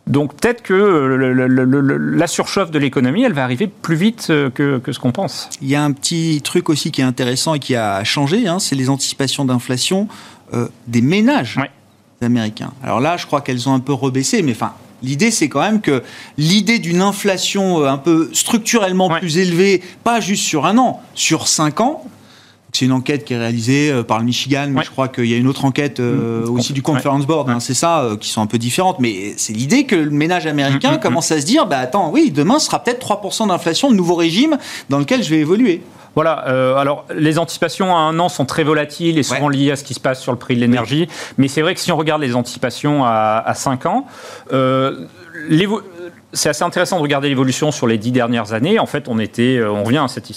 [0.08, 5.00] Donc peut-être que la surchauffe de l'économie, elle va arriver plus vite euh, que, ce
[5.00, 5.50] qu'on pense.
[5.62, 8.60] Il y a un petit truc aussi qui est intéressant et qui a changé, hein,
[8.60, 10.08] c'est les anticipations d'inflation
[10.54, 11.60] euh, des ménages
[12.22, 12.72] américains.
[12.84, 15.82] Alors là, je crois qu'elles ont un peu rebaissé, mais enfin, L'idée, c'est quand même
[15.82, 16.04] que
[16.38, 21.48] l'idée d'une inflation euh, un peu structurellement plus élevée, pas juste sur un an, sur
[21.48, 22.04] cinq ans,
[22.76, 25.34] c'est une enquête qui est réalisée euh, par le Michigan, mais je crois qu'il y
[25.34, 26.50] a une autre enquête euh, mm.
[26.50, 29.00] aussi du Conference Board, hein, c'est ça, euh, qui sont un peu différentes.
[29.00, 32.12] Mais c'est l'idée que le ménage américain mm, mm, commence à se dire, bah attends,
[32.12, 34.58] oui, demain ce sera peut-être 3% d'inflation, le nouveau régime
[34.90, 35.82] dans lequel je vais évoluer.
[36.16, 36.32] Voilà,
[36.80, 39.94] alors les anticipations à un an sont très volatiles et souvent liées à ce qui
[39.94, 41.10] se passe sur le prix de l'énergie.
[41.38, 44.06] Mais c'est vrai que si on regarde les anticipations à, à 5 ans,
[46.36, 48.78] c'est assez intéressant de regarder l'évolution sur les dix dernières années.
[48.80, 50.32] En fait, on était, euh, on revient à cette,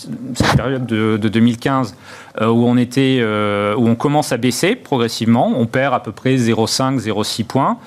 [0.57, 1.97] période de, 2015
[2.41, 5.53] euh, où on était, euh, où on commence à baisser progressivement.
[5.57, 7.79] On perd à peu près 0,5, 0,6 points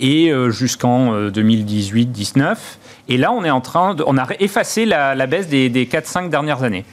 [0.00, 2.56] et jusqu'en 2018-19.
[3.08, 6.28] Et là, on est en train, de, on a effacé la, baisse des, des 4-5
[6.28, 6.84] dernières années.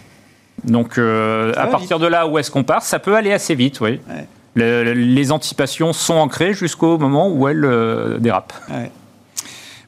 [0.64, 4.00] Donc, à partir de là, où est-ce qu'on part Ça peut aller assez vite, oui.
[4.56, 8.54] les anticipations sont ancrées jusqu'au moment où elles dérapent.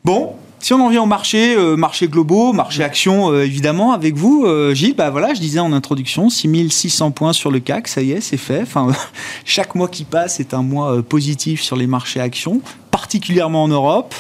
[0.04, 4.16] Bon, si on en vient au marché, euh, marché globaux, marché action, euh, évidemment, avec
[4.16, 8.02] vous, euh, Gilles, bah voilà, je disais en introduction, 6600 points sur le CAC, ça
[8.02, 8.64] y est, c'est fait.
[8.64, 8.92] Enfin,
[9.46, 14.16] chaque mois qui passe est un mois positif sur les marchés actions particulièrement en Europe,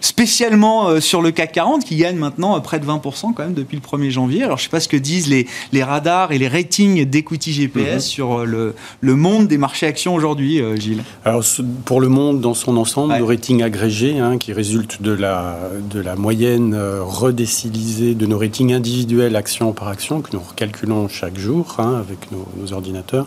[0.00, 3.82] spécialement sur le CAC 40 qui gagne maintenant près de 20% quand même depuis le
[3.82, 4.42] 1er janvier.
[4.42, 7.52] Alors je ne sais pas ce que disent les, les radars et les ratings d'equity
[7.52, 8.00] GPS mhm.
[8.00, 11.02] sur le, le, monde des marchés actions aujourd'hui, Gilles.
[11.24, 11.44] Alors
[11.84, 15.58] pour le monde dans son ensemble, le rating agrégé hein, qui résulte de la,
[15.90, 21.38] de la moyenne redécilisée de nos ratings individuels action par action que nous recalculons chaque
[21.38, 23.26] jour hein, avec nos, nos ordinateurs,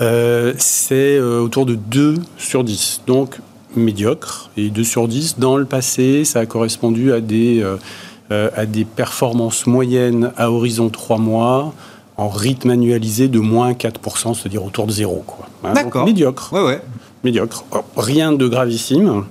[0.00, 3.02] euh, c'est euh, autour de 2 sur 10.
[3.06, 3.38] Donc
[3.74, 4.50] médiocre.
[4.56, 7.62] Et 2 sur 10, dans le passé, ça a correspondu à des,
[8.30, 11.74] euh, à des performances moyennes à horizon 3 mois
[12.16, 15.24] en rythme annualisé de moins 4%, c'est-à-dire autour de zéro.
[15.62, 16.06] Hein, D'accord.
[16.06, 16.52] Médiocre.
[16.52, 16.80] Ouais, ouais.
[17.24, 17.64] Médiocre.
[17.96, 19.24] Rien de gravissime.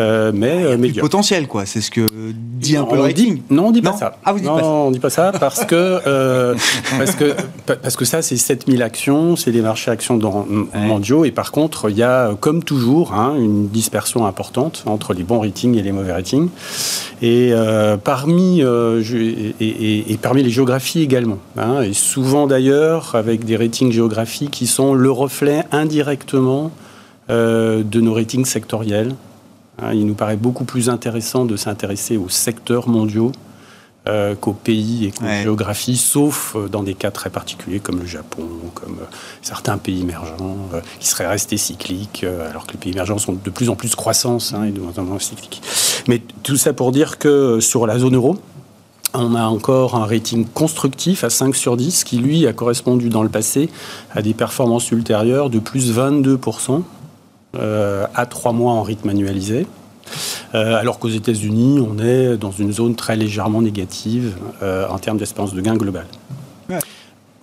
[0.00, 1.08] Euh, mais euh, médiocre.
[1.08, 1.66] potentiel, quoi.
[1.66, 3.42] C'est ce que dit un peu le rating.
[3.50, 4.16] non, on dit pas ça.
[4.24, 4.68] Ah, vous dites non, pas ça.
[4.68, 6.54] on dit pas ça parce que euh,
[6.98, 7.34] parce que
[7.66, 11.90] parce que ça, c'est 7000 actions, c'est des marchés actions dans, mondiaux, et par contre,
[11.90, 15.92] il y a comme toujours hein, une dispersion importante entre les bons ratings et les
[15.92, 16.48] mauvais ratings,
[17.22, 17.52] et
[18.02, 24.66] parmi et, parmi les géographies également, hein, et souvent d'ailleurs avec des ratings géographiques qui
[24.66, 26.70] sont le reflet indirectement
[27.28, 29.14] de nos ratings sectoriels.
[29.82, 33.32] Hein, il nous paraît beaucoup plus intéressant de s'intéresser aux secteurs mondiaux
[34.08, 38.06] euh, qu'aux pays et qu'aux géographies, sauf euh, dans des cas très particuliers comme le
[38.06, 40.56] Japon, comme euh, certains pays émergents
[40.98, 44.54] qui seraient restés cycliques, alors que les pays émergents sont de plus en plus croissance
[44.54, 45.62] hein, et de moins en moins cycliques.
[46.08, 48.38] Mais tout ça pour dire que sur la zone euro,
[49.14, 53.22] on a encore un rating constructif à 5 sur 10 qui, lui, a correspondu dans
[53.22, 53.68] le passé
[54.12, 56.78] à des performances ultérieures de plus 22%, euh,
[57.54, 59.66] à trois mois en rythme annualisé.
[60.54, 65.18] Euh, alors qu'aux États-Unis, on est dans une zone très légèrement négative euh, en termes
[65.18, 66.06] d'espérance de gain globale.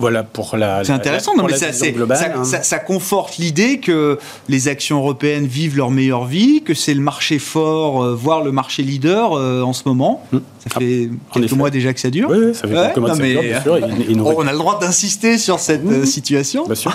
[0.00, 0.84] Voilà pour la.
[0.84, 2.44] C'est intéressant, non, mais ça, hein.
[2.44, 4.16] ça, ça, conforte l'idée que
[4.48, 8.52] les actions européennes vivent leur meilleure vie, que c'est le marché fort, euh, voire le
[8.52, 10.22] marché leader euh, en ce moment.
[10.30, 10.38] Hmm.
[10.60, 12.30] Ça fait quelques mois déjà que ça dure.
[12.30, 14.36] Oui, ça fait quelques mois que ça dure, bien sûr.
[14.36, 16.66] on a le droit d'insister sur cette euh, situation.
[16.66, 16.94] Bien sûr.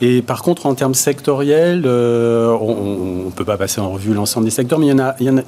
[0.00, 4.50] Et par contre, en termes sectoriels, on ne peut pas passer en revue l'ensemble des
[4.50, 5.42] secteurs, mais il y, en a, il, y a,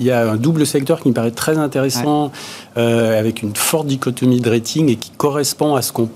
[0.00, 2.32] il y a un double secteur qui me paraît très intéressant,
[2.74, 6.07] avec une forte dichotomie de rating et qui correspond à ce qu'on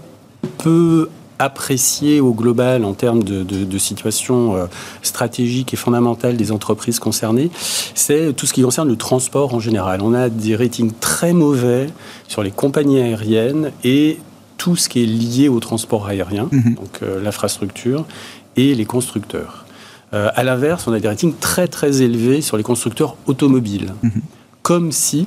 [0.63, 4.67] peut apprécier au global en termes de, situation euh,
[5.03, 7.51] stratégique et fondamentale des entreprises concernées,
[7.95, 10.03] c'est tout ce qui concerne le transport en général.
[10.03, 11.89] On a des ratings très mauvais
[12.29, 14.19] sur les compagnies aériennes et
[14.57, 16.75] tout ce qui est lié au transport aérien, mhm.
[16.75, 18.05] donc euh, l'infrastructure,
[18.55, 19.65] et les constructeurs.
[20.15, 23.95] Euh, à l'inverse, on a des ratings très très élevés sur les constructeurs automobiles.
[24.03, 24.23] Mhm.
[24.63, 25.27] Comme si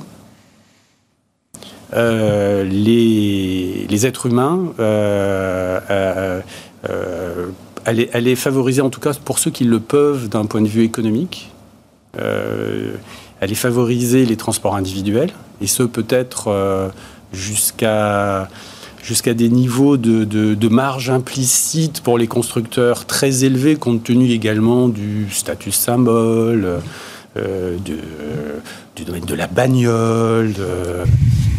[1.94, 5.80] euh, les, êtres humains, euh,
[6.88, 7.46] euh,
[7.84, 10.82] elle, est, favorisée en tout cas pour ceux qui le peuvent d'un point de vue
[10.82, 11.52] économique.
[12.18, 16.90] elle est favorisée les transports individuels, et ce peut-être
[17.32, 18.48] jusqu'à
[19.34, 25.28] des niveaux de, de, marge implicite pour les constructeurs très élevés, compte tenu également du
[25.30, 26.80] statut symbole,
[27.36, 27.98] de,
[28.96, 30.54] du domaine de la bagnole,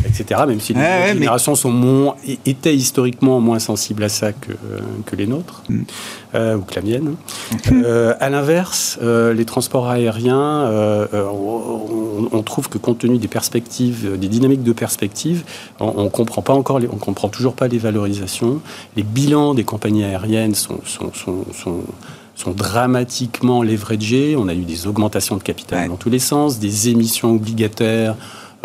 [0.08, 0.42] etc.
[0.48, 4.54] Même si les générations sont moins, étaient historiquement moins sensibles à ça que,
[5.06, 5.82] que les nôtres, mm.
[6.36, 7.16] euh, ou que la mienne.
[7.72, 11.08] euh, à l'inverse, euh, les transports aériens, euh,
[12.32, 15.44] on, trouve que compte tenu des perspectives, des dynamiques de perspective,
[15.80, 18.62] on, ne comprend pas encore, les, on comprend toujours pas les valorisations.
[18.96, 21.82] Les bilans des compagnies aériennes sont, sont, sont, sont
[22.38, 24.36] sont dramatiquement leveragés.
[24.38, 28.16] On a eu des augmentations de capital dans tous les sens, des émissions obligataires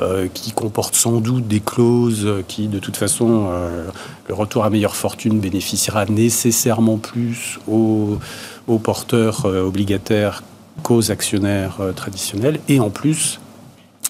[0.01, 3.89] euh, qui comportent sans doute des clauses qui, de toute façon, euh,
[4.29, 8.19] le retour à meilleure fortune bénéficiera nécessairement plus aux,
[8.83, 10.43] porteurs euh, obligataires
[10.83, 12.59] qu'aux actionnaires traditionnels.
[12.69, 13.39] Et en plus,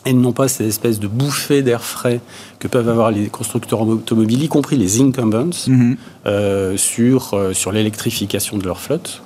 [0.05, 2.21] elles n'ont pas cette espèce de bouffée d'air frais
[2.59, 6.77] que peuvent avoir les constructeurs automobiles, y compris les incumbents, mm-hmm.
[6.77, 9.23] sur, sur l'électrification de leur flotte.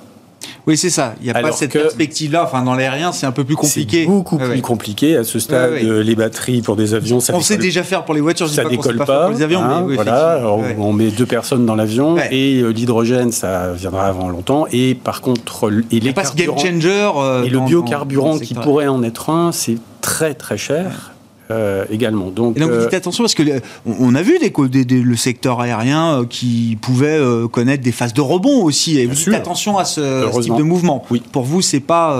[0.67, 1.15] Oui, c'est ça.
[1.21, 2.43] Il n'y a pas cette perspective-là.
[2.43, 4.01] Enfin, dans l'aérien, c'est un peu plus compliqué.
[4.01, 5.73] C'est beaucoup plus compliqué à ce stade.
[5.81, 8.49] les batteries pour des avions, ça On sait déjà faire pour les voitures.
[8.49, 9.63] Ça décolle pas, pour les avions.
[9.63, 10.41] Hein, voilà.
[10.77, 14.65] on met deux personnes dans l'avion et euh, l'hydrogène, ça viendra avant longtemps.
[14.71, 17.11] Et par contre, et les pas ce game changer.
[17.15, 21.13] Euh, et le biocarburant qui pourrait en être un, c'est très très cher.
[21.49, 22.29] Euh, également.
[22.29, 23.43] Donc, et donc vous dites attention parce que
[23.85, 28.19] on a vu des, le secteur aérien euh, qui pouvait euh, connaître des phases de
[28.19, 28.99] rebond aussi.
[28.99, 31.05] Et vous dites attention à ce, type de mouvement.
[31.09, 31.21] Oui.
[31.31, 32.19] Pour vous, c'est pas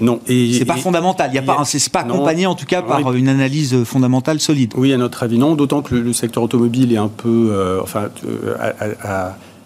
[0.00, 1.30] non c'est pas fondamental.
[1.32, 4.74] Il y a, pas, c'est pas accompagné en tout cas par une analyse fondamentale solide.
[4.76, 5.56] Oui, à notre avis non.
[5.56, 8.10] D'autant que le, secteur automobile est un peu, enfin,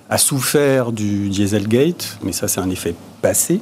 [0.09, 3.61] a, souffert du Dieselgate, mais ça c'est un effet passé.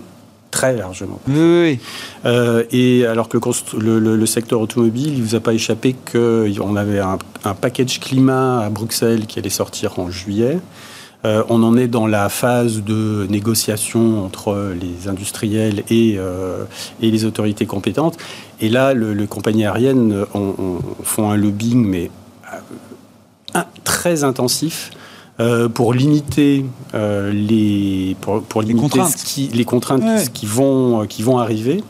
[0.50, 1.20] Très largement.
[1.28, 1.78] Oui,
[2.24, 3.38] euh, et alors que
[3.78, 7.18] le, secteur automobile, il ne vous a pas échappé qu'on avait un,
[7.54, 10.58] package climat à Bruxelles qui allait sortir en juillet.
[11.24, 16.64] Euh, on en est dans la phase de négociation entre les industriels et, euh,
[17.02, 18.16] et les autorités compétentes.
[18.61, 20.24] Et là, le, les compagnies aériennes
[21.02, 22.11] font un lobbying, mais
[23.84, 24.90] très intensif
[25.40, 31.22] euh, pour limiter euh, les pour, limiter les contraintes, qui, les contraintes qui vont qui
[31.22, 31.85] vont arriver.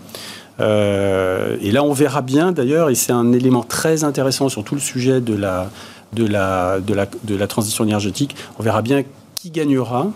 [0.60, 4.74] Euh, et là, on verra bien d'ailleurs, et c'est un élément très intéressant sur tout
[4.74, 5.70] le sujet de la
[6.12, 8.36] de la de la de la transition énergétique.
[8.58, 9.02] On verra bien
[9.34, 10.08] qui gagnera.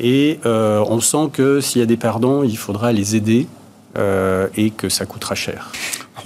[0.00, 3.48] Et on sent que s'il y a des perdants, il faudra les aider
[3.96, 5.72] et que ça coûtera cher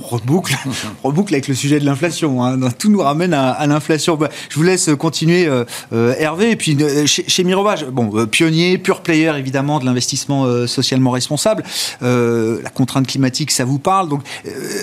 [0.00, 0.57] reboucle,
[1.02, 2.42] reboucle avec le sujet de l'inflation.
[2.44, 2.59] Hein.
[2.78, 4.16] Tout nous ramène à, l'inflation.
[4.16, 6.50] Bah, je vous laisse continuer, euh, euh, Hervé.
[6.50, 7.44] Et puis euh, chez, chez
[7.90, 11.64] bon, pionnier, pure player évidemment de l'investissement socialement responsable.
[12.00, 14.09] la contrainte climatique, ça vous parle.
[14.09, 14.22] Donc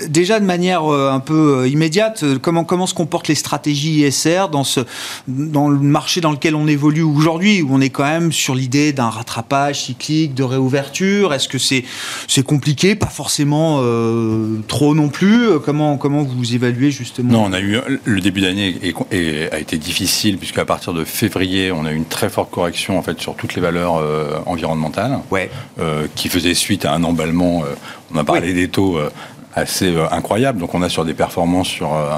[0.08, 4.46] déjà de manière un peu immédiate, comment se comportent les stratégies ISR
[5.26, 8.92] dans le marché dans lequel on évolue aujourd'hui, où on est quand même sur l'idée
[8.92, 11.34] d'un rattrapage cyclique, de réouverture?
[11.34, 13.80] Est-ce que c'est compliqué, pas forcément
[14.68, 15.48] trop non plus.
[15.48, 18.76] Euh, comment, comment vous évaluez justement Non, on a eu le début d'année
[19.52, 23.02] a été difficile puisqu'à partir de février, on a eu une très forte correction en
[23.02, 25.50] fait sur toutes les valeurs euh, environnementales, ouais.
[25.78, 27.64] Euh, qui faisait suite à un emballement.
[28.12, 28.98] on a parlé des taux
[29.54, 30.60] assez euh, incroyable.
[30.60, 32.16] Donc on a sur des performances sur euh,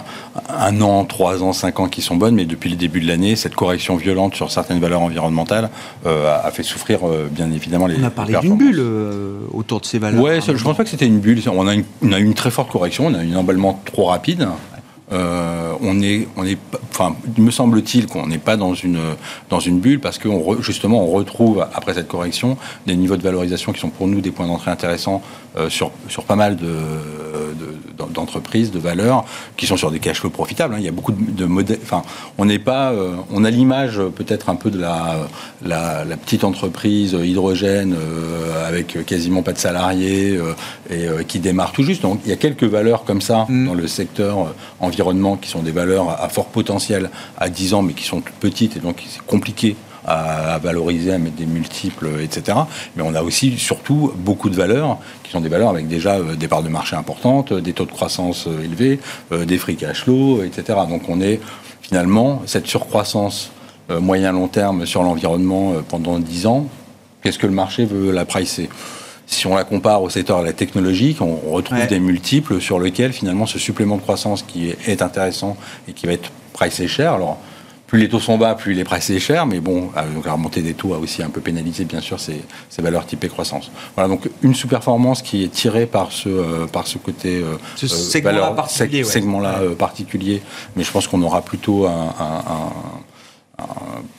[0.48, 3.36] un an, trois ans, cinq ans qui sont bonnes, mais depuis le début de l'année,
[3.36, 5.70] cette correction violente sur certaines valeurs environnementales
[6.06, 7.96] euh, a fait souffrir bien évidemment les.
[7.96, 8.82] On a parlé d'une bulle
[9.52, 10.22] autour de ces valeurs.
[10.22, 11.40] Ouais, je pense pas que c'était une bulle.
[11.50, 13.80] On a, une, on a eu une très forte correction, on a eu un emballement
[13.84, 14.48] trop rapide.
[15.12, 16.56] Euh, on est, on est,
[16.90, 18.98] enfin, me semble-t-il qu'on n'est pas dans une,
[19.50, 20.28] dans une bulle parce que
[20.60, 24.30] justement, on retrouve après cette correction des niveaux de valorisation qui sont pour nous des
[24.30, 25.22] points d'entrée intéressants
[25.56, 26.72] euh, sur, sur pas mal de,
[28.12, 29.24] d'entreprises, de, valeurs
[29.56, 30.74] qui sont sur des cash flows profitables.
[30.74, 30.78] Hein.
[30.80, 31.78] Il y a beaucoup de, modèles.
[31.82, 32.02] Enfin,
[32.38, 35.28] on n'est pas, euh, on a l'image peut-être un peu de la,
[35.64, 37.96] la, petite entreprise hydrogène
[38.66, 40.38] avec quasiment pas de salariés
[40.90, 42.02] et qui démarre tout juste.
[42.02, 43.66] Donc, il y a quelques valeurs comme ça mm.
[43.66, 47.92] dans le secteur environnemental qui sont des valeurs à fort potentiel à 10 ans, mais
[47.92, 52.58] qui sont toutes petites, et donc c'est compliqué à, valoriser, à mettre des multiples, etc.
[52.96, 56.34] Mais on a aussi, surtout, beaucoup de valeurs qui sont des valeurs avec déjà euh,
[56.34, 59.00] des parts de marché importantes, des taux de croissance euh, élevés,
[59.32, 60.78] euh, des free cash flow, etc.
[60.88, 61.40] Donc on est
[61.80, 63.50] finalement cette surcroissance
[63.90, 66.66] moyen-long terme sur l'environnement pendant 10 ans.
[67.22, 68.70] Qu'est-ce que le marché veut la pricer?
[69.26, 73.12] Si on la compare au secteur de la technologie, on retrouve des multiples sur lesquels
[73.12, 75.56] finalement ce supplément de croissance qui est intéressant
[75.88, 77.14] et qui va être pricé cher.
[77.14, 77.38] Alors,
[77.92, 80.62] plus les taux sont bas, plus les pricé cher, mais bon, euh, donc la remontée
[80.62, 82.40] des taux a aussi un peu pénalisé, bien sûr, ces,
[82.78, 83.70] valeurs typées croissance.
[83.94, 87.86] Voilà, donc une sous-performance qui est tirée par ce, euh, par ce côté euh, ce
[87.88, 89.42] segment-là particulier, segment
[89.78, 90.42] particulier,
[90.74, 92.14] mais je pense qu'on aura plutôt un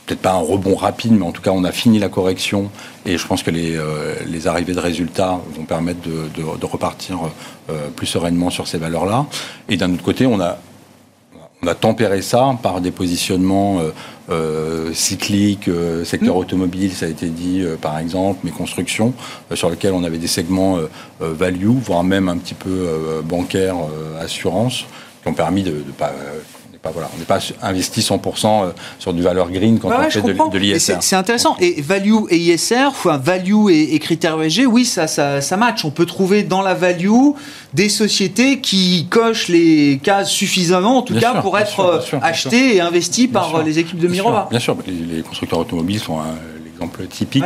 [0.06, 2.70] peut-être pas un rebond rapide, mais en tout cas, on a fini la correction
[3.06, 7.20] et je pense que les, euh, les arrivées de résultats vont permettre de, de, repartir
[7.70, 9.26] euh, plus sereinement sur ces valeurs-là.
[9.70, 10.58] Et d'un autre côté, on a,
[11.64, 13.82] on a tempéré ça par des positionnements
[14.30, 15.70] euh, cycliques,
[16.04, 16.40] secteur mmh.
[16.40, 19.14] automobile, ça a été dit par exemple, mais construction,
[19.54, 20.80] sur lesquels on avait des segments
[21.20, 23.76] value, voire même un petit peu bancaire,
[24.20, 24.86] assurance,
[25.22, 26.14] qui ont permis de ne pas
[26.86, 30.98] on n'est pas investi 100% euh, sur du valeur green quand on fait de, l'ISR.
[31.02, 31.56] C'est intéressant.
[31.60, 35.86] Et value et ISR, enfin value et, critères ESG, oui, ça, ça, ça, match.
[35.86, 37.32] On peut trouver dans la value
[37.74, 42.82] des sociétés qui cochent les cases suffisamment, en tout cas, pour être euh, achetées et
[42.82, 44.48] investies par euh, les équipes de Mirova.
[44.50, 46.20] Bien sûr, les, constructeurs automobiles sont
[46.66, 47.44] l'exemple typique.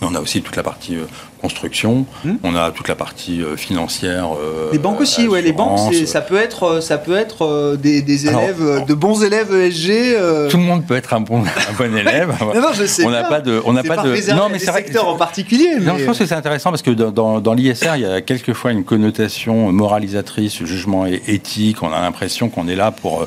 [0.00, 0.96] On a aussi toute la partie
[1.42, 2.36] construction, hmm.
[2.44, 4.28] on a toute la partie euh, financière.
[4.32, 8.84] Euh, les banques aussi, ouais, les banques, ça peut être, ça peut être des, élèves,
[8.86, 10.48] de bons élèves ESG.
[10.50, 12.32] Tout le monde peut être un bon, un bon élève.
[12.40, 13.04] non, je sais.
[13.04, 14.34] On n'a pas de, on n'a pas, de.
[14.34, 15.80] Non, mais c'est secteur en particulier.
[15.80, 18.70] Non, je pense que c'est intéressant parce que dans, dans, l'ISR, il y a quelquefois
[18.70, 21.82] une connotation moralisatrice, jugement éthique.
[21.82, 23.26] On a l'impression qu'on est là pour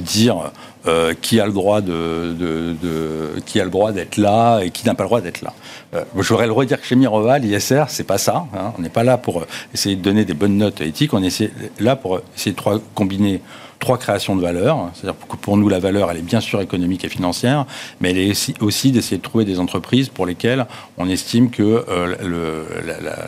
[0.00, 0.52] dire
[0.86, 4.68] euh, qui a le droit de, de, de qui a le droit d'être là et
[4.68, 5.54] qui n'a pas le droit d'être là.
[5.94, 8.46] Euh, je voudrais le redire que chez Mirova, c'est pas ça.
[8.54, 8.72] Hein.
[8.78, 11.14] On n'est pas là pour essayer de donner des bonnes notes éthiques.
[11.14, 12.60] On est là pour essayer de
[12.94, 13.40] combiner
[13.78, 14.90] trois créations de valeur.
[14.94, 17.66] C'est-à-dire que pour nous, la valeur, elle est bien sûr économique et financière,
[18.00, 22.64] mais elle est aussi, d'essayer de trouver des entreprises pour lesquelles on estime que euh,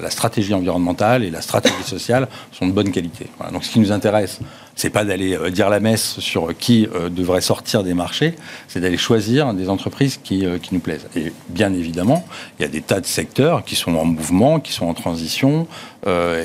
[0.01, 3.27] la, stratégie environnementale et la stratégie sociale sont de bonne qualité.
[3.53, 4.41] Donc ce qui nous intéresse
[4.77, 8.35] c'est pas d'aller euh, dire la messe sur qui euh, devrait sortir des marchés,
[8.69, 11.07] c'est d'aller choisir des entreprises qui, euh, qui, nous plaisent.
[11.17, 12.25] Et bien évidemment,
[12.59, 15.67] il y a des tas de secteurs qui sont en mouvement, qui sont en transition,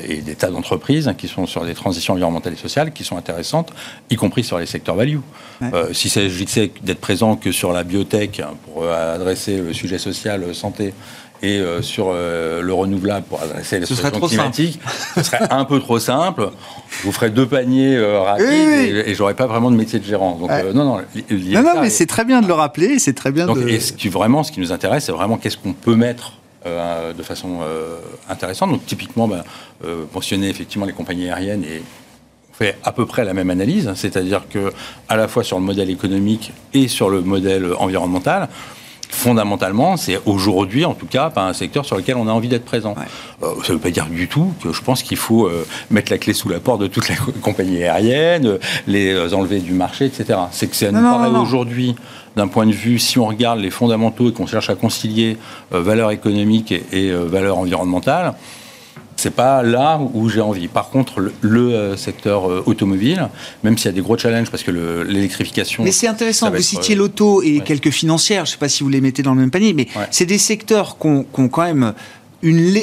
[0.08, 3.72] et des tas d'entreprises qui sont sur des transitions environnementales et sociales qui sont intéressantes,
[4.10, 5.20] y compris sur les secteurs value.
[5.92, 6.28] si c'est
[6.82, 10.94] d'être présent que sur la biotech hein, pour adresser le sujet social, santé,
[11.42, 14.80] et euh, sur euh, le renouvelable pour adresser les climatiques,
[15.16, 16.50] ce serait un peu trop simple.
[16.90, 20.04] Je vous ferai deux paniers euh, rapides et, et j'aurais pas vraiment de métier de
[20.04, 20.36] gérant.
[20.36, 23.46] Donc non, non, non, non, mais c'est très bien de le rappeler, c'est très bien.
[23.46, 23.68] Donc, de...
[23.68, 26.34] et ce qui vraiment, ce qui nous intéresse, c'est vraiment qu'est-ce qu'on peut mettre
[26.64, 27.58] de façon
[28.28, 28.70] intéressante.
[28.70, 29.44] Donc typiquement, bah,
[30.14, 31.82] mentionner effectivement les compagnies aériennes et
[32.52, 34.72] on fait à peu près la même analyse, c'est-à-dire que
[35.08, 38.48] à la fois sur le modèle économique et sur le modèle environnemental
[39.12, 42.64] fondamentalement, c'est aujourd'hui, en tout cas, pas un secteur sur lequel on a envie d'être
[42.64, 42.94] présent.
[43.42, 46.10] Euh, ça ne veut pas dire du tout que je pense qu'il faut euh, mettre
[46.10, 50.06] la clé sous la porte de toutes les compagnies aériennes, les euh, enlever du marché,
[50.06, 50.38] etc.
[50.50, 51.94] C'est que ça nous paraît aujourd'hui,
[52.36, 55.36] d'un point de vue, si on regarde les fondamentaux et qu'on cherche à concilier
[55.70, 58.34] valeur économique et, et valeur environnementale,
[59.22, 60.66] c'est pas là où j'ai envie.
[60.66, 63.28] Par contre, le, euh, secteur euh, automobile,
[63.62, 65.84] même s'il y a des gros challenges parce que l'électrification.
[65.84, 68.88] Mais c'est intéressant, vous citiez l'auto et quelques financières, je ne sais pas si vous
[68.88, 71.94] les mettez dans le même panier, mais c'est des secteurs qui ont, quand même
[72.42, 72.74] une,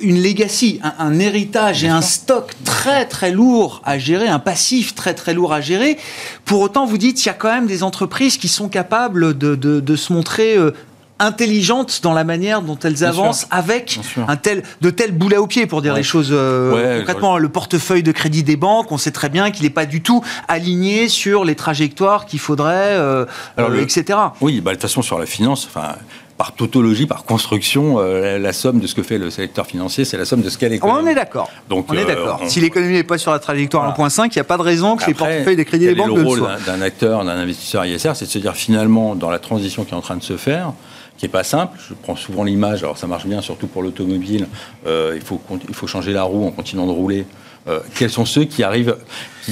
[0.00, 5.14] une legacy, un, héritage et un stock très très lourd à gérer, un passif très
[5.14, 5.98] très lourd à gérer.
[6.44, 9.56] Pour autant, vous dites qu'il y a quand même des entreprises qui sont capables de,
[9.56, 10.70] de, se montrer euh,
[11.18, 15.66] intelligentes dans la manière dont elles avancent avec un tel, de tels boulets au pied,
[15.66, 17.38] pour dire les choses euh, concrètement.
[17.38, 20.22] Le portefeuille de crédit des banques, on sait très bien qu'il n'est pas du tout
[20.46, 23.24] aligné sur les trajectoires qu'il faudrait, euh,
[23.58, 24.18] euh, etc.
[24.40, 25.94] Oui, bah, de toute façon, sur la finance, enfin
[26.36, 30.24] par tautologie, par construction, la somme de ce que fait le secteur financier, c'est la
[30.24, 31.00] somme de ce qu'est l'économie.
[31.02, 31.50] On est d'accord.
[31.68, 32.40] Donc, on est d'accord.
[32.46, 35.04] Si l'économie n'est pas sur la trajectoire 1.5, il n'y a pas de raison que
[35.04, 38.26] les portefeuilles des crédits des banques le, le rôle d'un acteur, d'un investisseur ISR, c'est
[38.26, 40.74] de se dire finalement, dans la transition qui est en train de se faire,
[41.18, 41.78] qui n'est pas simple.
[41.86, 44.46] Je prends souvent l'image, alors ça marche bien surtout pour l'automobile,
[44.86, 47.26] euh, il, faut, il faut changer la roue en continuant de rouler.
[47.66, 48.96] Euh, quels sont ceux qui arrivent,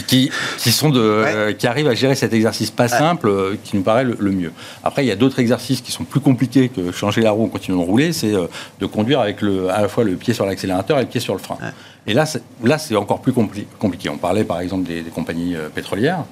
[0.06, 3.82] qui, qui, sont de, euh, qui arrivent à gérer cet exercice pas simple qui nous
[3.82, 4.52] paraît le, mieux?
[4.84, 7.48] Après, il y a d'autres exercices qui sont plus compliqués que changer la roue en
[7.48, 10.98] continuant de rouler, c'est de conduire avec le, à la fois le pied sur l'accélérateur
[10.98, 11.58] et le pied sur le frein.
[12.06, 12.24] Et là,
[12.62, 14.08] là, c'est encore plus compliqué.
[14.08, 16.24] On parlait par exemple des, compagnies pétrolières,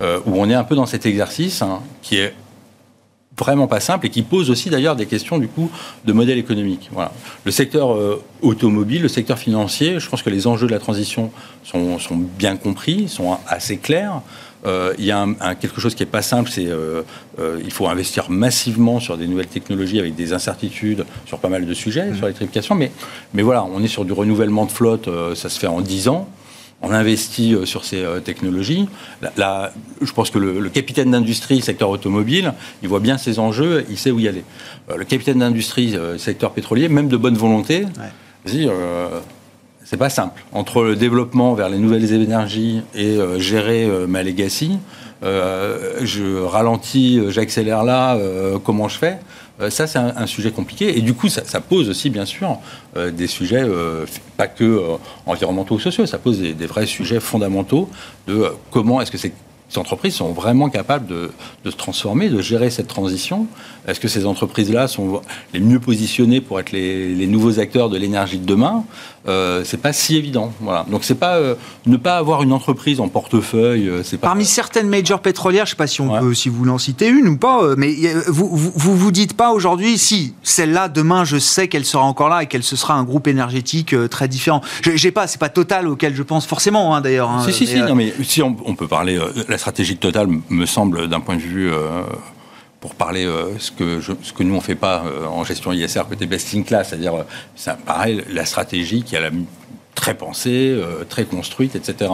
[0.00, 2.34] où on est un peu dans cet exercice hein, qui est
[3.38, 5.70] vraiment pas simple et qui pose aussi d'ailleurs des questions du coup
[6.04, 6.88] de modèle économique.
[6.92, 7.12] Voilà.
[7.44, 11.30] Le secteur euh, automobile, le secteur financier, je pense que les enjeux de la transition
[11.62, 14.22] sont, sont bien compris, sont assez clairs.
[14.64, 17.02] Euh, il y a un, quelque chose qui n'est pas simple, c'est euh,
[17.62, 21.74] il faut investir massivement sur des nouvelles technologies avec des incertitudes sur pas mal de
[21.74, 22.16] sujets, mmh.
[22.16, 22.90] sur l'électrification, mais,
[23.34, 26.28] mais voilà, on est sur du renouvellement de flotte, ça se fait en 10 ans
[26.82, 28.88] on investit euh, sur ces euh, technologies.
[29.36, 29.72] Là,
[30.02, 32.52] je pense que le, capitaine d'industrie, secteur automobile,
[32.82, 34.44] il voit bien ces enjeux, il sait où y aller.
[34.90, 37.86] Euh, le capitaine d'industrie, secteur pétrolier, même de bonne volonté,
[38.46, 38.68] ouais.
[39.84, 40.44] c'est pas simple.
[40.52, 44.78] Entre le développement vers les nouvelles énergies et gérer ma legacy,
[45.22, 48.18] je ralentis, j'accélère là,
[48.64, 49.18] comment je fais?
[49.70, 50.98] Ça, c'est un, sujet compliqué.
[50.98, 52.58] Et du coup, ça, pose aussi, bien sûr,
[52.96, 54.04] euh, des sujets, euh,
[54.36, 54.82] pas que
[55.24, 57.88] environnementaux ou sociaux, ça pose des, vrais sujets fondamentaux
[58.26, 59.18] de comment est-ce que
[59.68, 61.30] ces entreprises sont vraiment capables de,
[61.64, 63.46] se transformer, de gérer cette transition
[63.88, 68.38] Est-ce que ces entreprises-là sont les mieux positionnées pour être les, nouveaux acteurs de l'énergie
[68.38, 68.84] de demain?
[69.26, 70.52] Euh, C'est pas si évident.
[70.60, 70.86] Voilà.
[70.88, 71.40] Donc c'est pas
[71.86, 73.90] ne pas avoir une entreprise en portefeuille.
[74.04, 77.08] c'est Parmi certaines majors pétrolières, je sais pas si on peut, si vous en citez
[77.08, 77.92] une ou pas, mais
[78.28, 82.44] vous vous, vous dites pas aujourd'hui si celle-là demain je sais qu'elle sera encore là
[82.44, 84.60] et qu'elle ce sera un groupe énergétique très différent.
[84.94, 87.30] J'ai pas, c'est pas Total auquel je pense forcément hein, d'ailleurs.
[87.30, 89.18] Hein, si si si, non mais si on, peut parler
[89.56, 92.02] la stratégie de Total me semble, d'un point de vue, euh,
[92.78, 96.54] pour parler euh, ce, que nous on fait pas euh, en gestion ISR côté best
[96.54, 99.30] in class, c'est-à-dire, ça pareil, la stratégie qui a la
[99.94, 100.78] très pensée,
[101.08, 102.10] très construite, etc.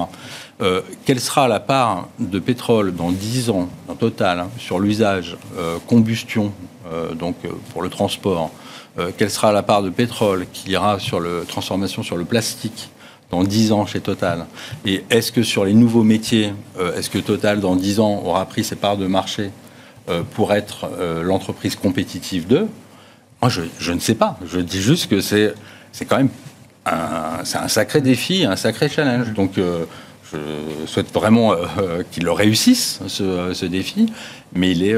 [1.05, 5.36] quelle sera la part de pétrole dans 10 ans, dans Total, hein, sur l'usage
[5.88, 6.53] combustion,
[7.16, 7.34] donc
[7.72, 8.53] pour le transport
[9.18, 12.91] Quelle sera la part de pétrole qui ira sur la transformation sur le plastique
[13.32, 14.46] dans 10 ans chez Total
[14.84, 18.44] Et est-ce que sur les nouveaux métiers, euh, est-ce que Total, dans 10 ans, aura
[18.44, 19.50] pris ses parts de marché
[20.08, 22.68] euh, pour être euh, l'entreprise compétitive d'eux?
[23.40, 24.38] Moi, je, ne sais pas.
[24.46, 25.54] Je dis juste que c'est,
[25.92, 26.28] c'est quand même
[26.86, 29.32] un, c'est un sacré défi, un sacré challenge.
[29.32, 31.56] Donc, je souhaite vraiment
[32.12, 34.12] qu'ils le réussissent, ce, ce, défi,
[34.54, 34.94] mais il est,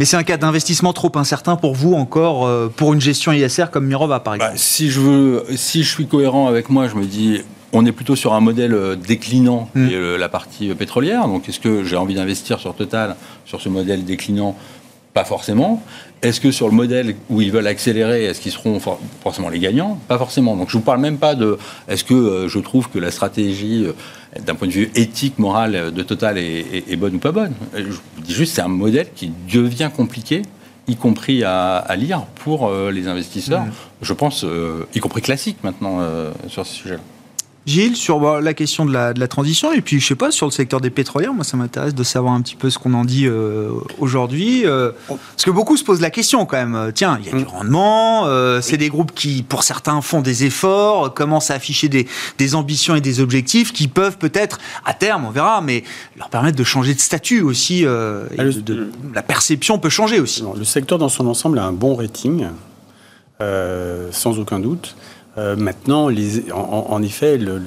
[0.00, 3.66] mais c'est un cas d'investissement trop incertain pour vous encore, euh, pour une gestion ISR
[3.70, 6.96] comme Mirova par bah, exemple si, je veux, si je suis cohérent avec moi, je
[6.96, 7.42] me dis
[7.72, 9.90] on est plutôt sur un modèle déclinant, qui mm.
[9.90, 11.28] est la partie pétrolière.
[11.28, 14.56] Donc, est-ce que j'ai envie d'investir sur Total sur ce modèle déclinant?
[15.14, 15.80] Pas forcément.
[16.22, 18.78] Est-ce que sur le modèle où ils veulent accélérer, est-ce qu'ils seront
[19.22, 19.98] forcément les gagnants?
[20.06, 20.54] Pas forcément.
[20.54, 21.58] Donc je ne vous parle même pas de
[21.88, 23.92] est-ce que euh, je trouve que la stratégie, euh,
[24.44, 27.54] d'un point de vue éthique, moral euh, de Total est, bonne ou pas bonne?
[27.74, 30.42] Je vous dis juste c'est un modèle qui devient compliqué
[30.88, 33.72] y compris à, lire pour les investisseurs, mmh.
[34.02, 34.44] je pense,
[34.92, 36.00] y compris classique maintenant
[36.48, 37.00] sur ce sujet-là.
[37.66, 40.50] Gilles, sur bah, la question de la, transition, et puis je sais pas, sur le
[40.50, 43.26] secteur des pétrolières, moi ça m'intéresse de savoir un petit peu ce qu'on en dit
[43.26, 44.64] euh, aujourd'hui.
[44.64, 46.90] Euh, parce que beaucoup se posent la question quand même.
[46.94, 47.48] Tiens, il y a du mm.
[47.48, 52.54] rendement, euh, c'est des groupes qui, pour certains, font des efforts, commencent à afficher des,
[52.54, 55.84] ambitions et des objectifs qui peuvent peut-être, à terme, on verra, mais
[56.16, 57.84] leur permettre de changer de statut aussi.
[57.86, 58.42] Ah,
[59.14, 60.42] la perception peut changer aussi.
[60.56, 62.46] le secteur dans son ensemble a un bon rating,
[63.38, 64.96] sans aucun doute.
[65.40, 66.10] Euh, maintenant,
[66.52, 67.60] en, effet, le,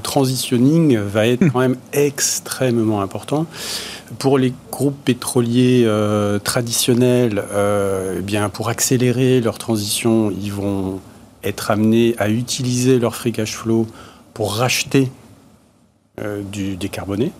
[0.00, 3.46] transitioning va être quand même extrêmement important.
[4.18, 11.00] Pour les groupes pétroliers euh, traditionnels, euh, eh bien, pour accélérer leur transition, ils vont
[11.42, 13.86] être amenés à utiliser leur free cash flow
[14.34, 15.10] pour racheter
[16.52, 17.32] du décarboné.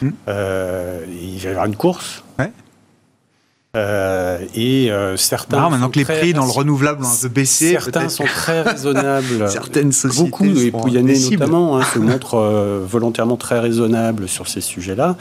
[0.00, 0.10] Hmm.
[0.28, 2.22] il va y avoir une course.
[3.76, 5.68] Euh, et euh, certains.
[5.68, 7.72] maintenant que les prix dans le renouvelable ont un peu baissé.
[7.72, 9.48] Certains sont très raisonnables.
[9.48, 10.30] Certaines sociétés.
[10.30, 15.16] Beaucoup, et Pouyanné notamment, hein, se montrent euh, volontairement très raisonnables sur ces sujets-là.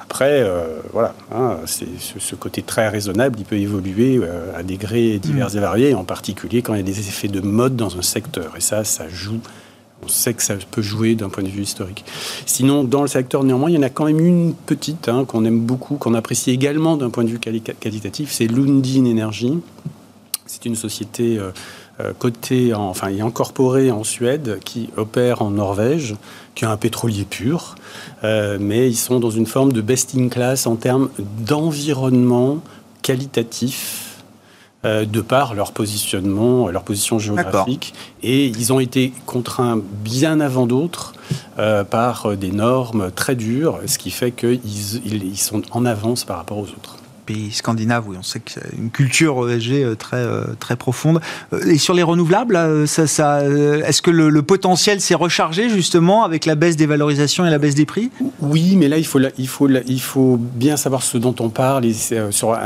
[0.00, 0.48] Après,
[0.92, 4.20] voilà, hein, c'est, ce, côté très raisonnable, il peut évoluer
[4.56, 5.56] à degrés divers mm.
[5.56, 8.52] et variés, en particulier quand il y a des effets de mode dans un secteur.
[8.56, 9.40] Et ça, ça joue
[10.04, 12.04] on sait que ça peut jouer d'un point de vue historique.
[12.44, 15.44] Sinon, dans le secteur, néanmoins, il y en a quand même une petite hein, qu'on
[15.44, 19.58] aime beaucoup, qu'on apprécie également d'un point de vue qualitatif, c'est Lundin Energy.
[20.46, 21.50] C'est une société euh,
[21.98, 26.14] euh, cotée, enfin, et incorporée en Suède, qui opère en Norvège,
[26.54, 27.74] qui a un pétrolier pur,
[28.22, 32.60] euh, mais ils sont dans une forme de best-in-class en termes d'environnement
[33.02, 34.05] qualitatif
[34.86, 37.92] euh, de par leur positionnement, leur position géographique.
[38.22, 41.12] Et ils ont été contraints bien avant d'autres
[41.58, 44.60] euh, par des normes très dures, ce qui fait qu'ils
[45.04, 46.95] ils sont en avance par rapport aux autres
[47.26, 51.20] pays scandinaves, où on sait que c'est une culture ESG euh, très, euh, très profonde.
[51.52, 56.46] Euh, et sur les renouvelables, ça, ça, est-ce que le, potentiel s'est rechargé justement avec
[56.46, 58.10] la baisse des valorisations et la baisse des prix?
[58.40, 61.84] Oui, mais là, il faut, il, faut, il faut bien savoir ce dont on parle.
[61.84, 61.94] Et
[62.30, 62.56] sur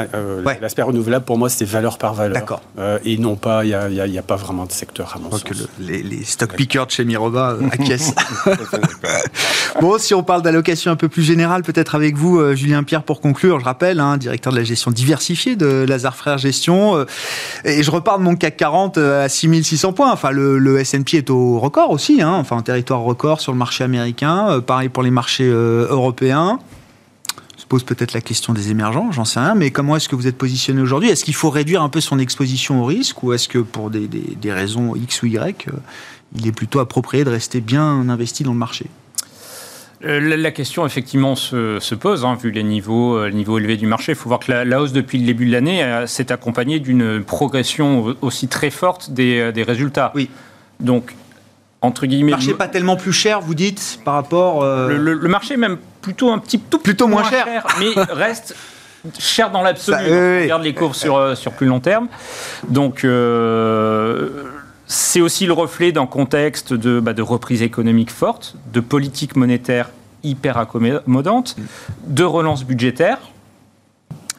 [0.61, 2.35] l'aspect renouvelable, pour moi, c'est valeur par valeur.
[2.35, 2.61] D'accord.
[3.05, 5.43] et non pas, il n'y a, a, pas vraiment de secteur à mon sens.
[5.43, 8.15] Que les, les, stock pickers de chez Miroba acquiescent.
[9.81, 13.23] bon, si on parle d'allocation un peu plus générale, peut-être avec vous, Julien Pierre, pour
[13.23, 16.97] conclure, je rappelle, hein, directeur de la gestion diversifiée de Lazare Frères Gestion.
[16.97, 17.05] Euh,
[17.65, 20.13] et je repars de mon CAC 40 euh, à 6600 points.
[20.13, 22.33] Enfin, le, S&P est au record aussi, hein.
[22.33, 24.49] enfin un territoire record sur le marché américain.
[24.51, 26.59] Euh, pareil pour les marchés européens
[27.57, 30.27] se pose peut-être la question des émergents, j'en sais rien, mais comment est-ce que vous
[30.27, 31.11] êtes positionné aujourd'hui?
[31.11, 34.09] Est-ce qu'il faut réduire un peu son exposition au risque ou est-ce que pour des,
[34.09, 35.67] des, raisons X ou Y,
[36.37, 38.87] il est plutôt approprié de rester bien investi dans le marché?
[40.03, 44.13] La question, effectivement, se, pose, hein, vu les niveaux, euh, niveaux élevés du marché.
[44.13, 47.23] Il faut voir que la, hausse depuis le début de l'année euh, s'est accompagnée d'une
[47.23, 50.13] progression aussi très forte des, résultats.
[50.15, 50.31] Oui.
[50.81, 51.15] Donc,
[51.83, 52.33] entre guillemets.
[52.33, 54.65] Le marché pas tellement plus cher, vous dites, par rapport.
[54.65, 57.47] Le, marché, même plutôt un petit tout plutôt moins, cher.
[57.79, 58.57] mais reste
[59.19, 59.99] cher dans l'absolu.
[59.99, 62.09] on regarde les courbes sur, sur plus long terme.
[62.69, 63.05] Donc.
[64.93, 69.91] C'est aussi le reflet d'un contexte de, bah, de reprise économique forte, de politique monétaire
[70.25, 71.55] hyper accommodante,
[72.09, 73.19] de relance budgétaire.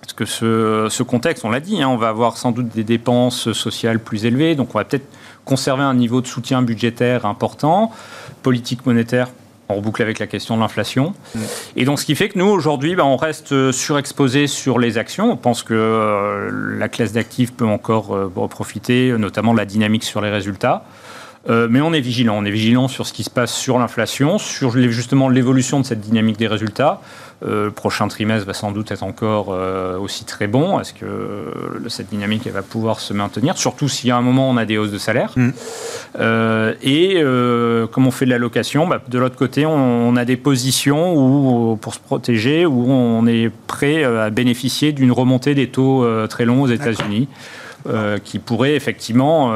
[0.01, 3.53] Parce que ce, contexte, on l'a dit, hein, on va avoir sans doute des dépenses
[3.53, 5.07] sociales plus élevées, donc on va peut-être
[5.45, 7.93] conserver un niveau de soutien budgétaire important,
[8.43, 9.29] politique monétaire
[9.71, 11.13] on reboucle avec la question de l'inflation.
[11.75, 15.31] Et donc, ce qui fait que nous, aujourd'hui, ben, on reste surexposé sur les actions.
[15.31, 20.03] On pense que euh, la classe d'actifs peut encore euh, profiter, notamment de la dynamique
[20.03, 20.83] sur les résultats.
[21.49, 22.37] Euh, mais on est vigilant.
[22.37, 26.01] On est vigilant sur ce qui se passe sur l'inflation, sur justement l'évolution de cette
[26.01, 27.01] dynamique des résultats.
[27.43, 30.79] Euh, le prochain trimestre va sans doute être encore euh, aussi très bon.
[30.79, 31.07] Est-ce que
[31.87, 33.57] cette dynamique elle va pouvoir se maintenir?
[33.57, 35.33] Surtout si à un moment on a des hausses de salaire.
[35.35, 35.51] Mm.
[36.83, 37.23] et
[37.91, 41.93] comme on fait de l'allocation, bah, de l'autre côté, on, a des positions où, pour
[41.93, 46.67] se protéger, où on est prêt à bénéficier d'une remontée des taux très longs aux
[46.67, 47.27] États-Unis,
[48.23, 49.53] qui pourrait effectivement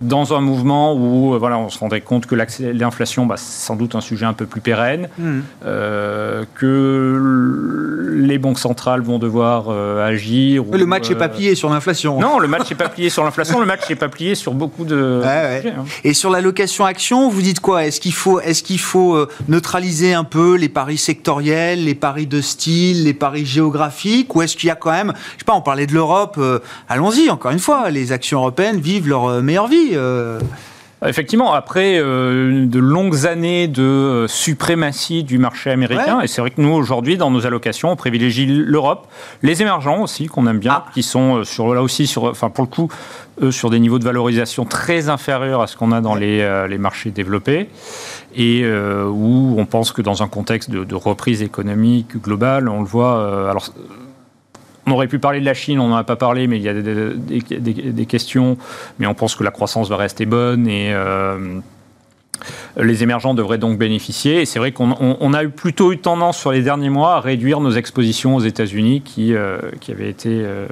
[0.00, 3.94] dans un mouvement où voilà, on se rendait compte que l'inflation, bah, c'est sans doute
[3.94, 5.40] un sujet un peu plus pérenne, mmh.
[6.54, 10.64] que les banques centrales vont devoir agir.
[10.72, 12.20] le match n'est pas plié sur l'inflation.
[12.20, 14.84] Non, le match n'est pas plié sur l'inflation, le match n'est pas plié sur beaucoup
[14.84, 15.20] de.
[15.22, 15.84] Sujets, hein.
[16.02, 17.84] Et sur l'allocation action, vous dites quoi?
[17.84, 22.40] Est-ce qu'il faut, est qu'il faut neutraliser un peu les paris sectoriels, les paris de
[22.40, 25.60] style, les paris géographiques, ou est-ce qu'il y a quand même, je sais pas, on
[25.60, 26.40] parlait de l'Europe,
[26.88, 29.93] allons-y, encore une fois, les actions européennes vivent leur meilleure vie.
[29.96, 30.40] Euh.
[31.06, 36.50] Effectivement, après euh, de longues années de euh, suprématie du marché américain, et c'est vrai
[36.50, 39.06] que nous, aujourd'hui, dans nos allocations, on privilégie l'Europe,
[39.42, 40.90] les émergents aussi, qu'on aime bien, ah.
[40.94, 42.88] qui sont sur, là aussi, sur, enfin, pour le coup,
[43.50, 47.10] sur des niveaux de valorisation très inférieurs à ce qu'on a dans les, les, marchés
[47.10, 47.68] développés,
[48.34, 52.86] et où on pense que dans un contexte de, de reprise économique globale, on le
[52.86, 53.72] voit, alors
[54.86, 56.68] on aurait pu parler de la Chine, on n'en a pas parlé, mais il y
[56.68, 58.56] a des, questions.
[58.98, 61.60] Mais on pense que la croissance va rester bonne et euh,
[62.76, 64.42] les émergents devraient donc bénéficier.
[64.42, 67.60] Et c'est vrai qu'on a eu plutôt eu tendance sur les derniers mois à réduire
[67.60, 70.66] nos expositions aux États-Unis qui, euh, qui avaient été euh,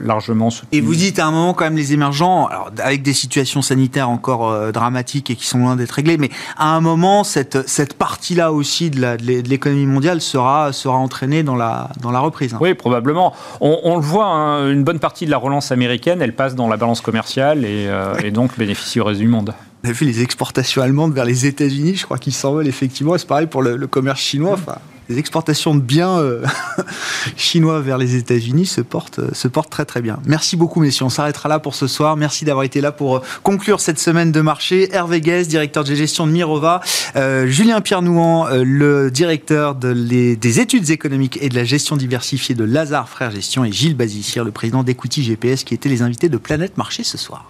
[0.00, 0.78] largement soutenues.
[0.78, 4.08] Et vous dites à un moment quand même les émergents, alors avec des situations sanitaires
[4.08, 7.94] encore euh, dramatiques et qui sont loin d'être réglées, mais à un moment, cette, cette
[7.94, 9.16] partie-là aussi de
[9.48, 12.54] l'économie mondiale sera, sera entraînée dans la, dans la reprise.
[12.54, 12.58] Hein.
[12.60, 13.34] Oui, probablement.
[13.60, 16.76] On, le voit, hein, une bonne partie de la relance américaine, elle passe dans la
[16.76, 17.88] balance commerciale et,
[18.22, 19.54] et donc bénéficie au reste du monde.
[19.82, 23.16] On a vu les exportations allemandes vers les États-Unis, je crois qu'ils s'envolent effectivement.
[23.16, 24.52] C'est pareil pour le, commerce chinois.
[24.52, 24.76] Enfin,
[25.08, 26.44] les exportations de biens euh,
[27.36, 30.20] chinois vers les États-Unis se portent, se portent très très bien.
[30.26, 31.06] Merci beaucoup, messieurs.
[31.06, 32.16] On s'arrêtera là pour ce soir.
[32.16, 34.94] Merci d'avoir été là pour euh, conclure cette semaine de marché.
[34.94, 36.82] Hervé Guez, directeur de gestion de Mirova,
[37.16, 43.08] euh, Julien Pierre-Nouan, le directeur des études économiques et de la gestion diversifiée de Lazare
[43.08, 46.76] Frères Gestion, et Gilles Bazissier, le président d'Equity GPS, qui étaient les invités de Planète
[46.76, 47.46] Marché ce soir.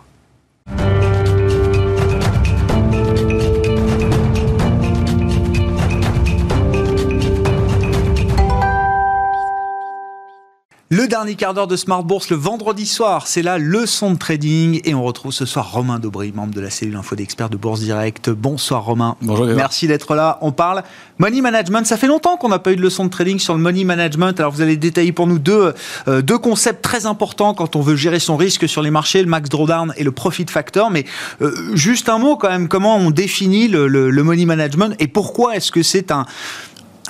[10.93, 14.81] Le dernier quart d'heure de Smart Bourse le vendredi soir, c'est la leçon de trading
[14.83, 17.79] et on retrouve ce soir Romain Daubry, membre de la cellule info d'experts de Bourse
[17.79, 18.29] Direct.
[18.29, 19.15] Bonsoir Romain.
[19.23, 19.47] Bonjour.
[19.47, 20.39] Merci d'être là.
[20.41, 20.83] On parle
[21.19, 21.87] money management.
[21.87, 24.41] Ça fait longtemps qu'on n'a pas eu de leçon de trading sur le money management.
[24.41, 25.75] Alors vous allez détailler pour nous deux,
[26.09, 29.29] euh, deux concepts très importants quand on veut gérer son risque sur les marchés, le
[29.29, 30.91] max drawdown et le profit factor.
[30.91, 31.05] Mais
[31.41, 35.55] euh, juste un mot quand même, comment on définit le, le money management et pourquoi
[35.55, 36.27] est-ce que c'est un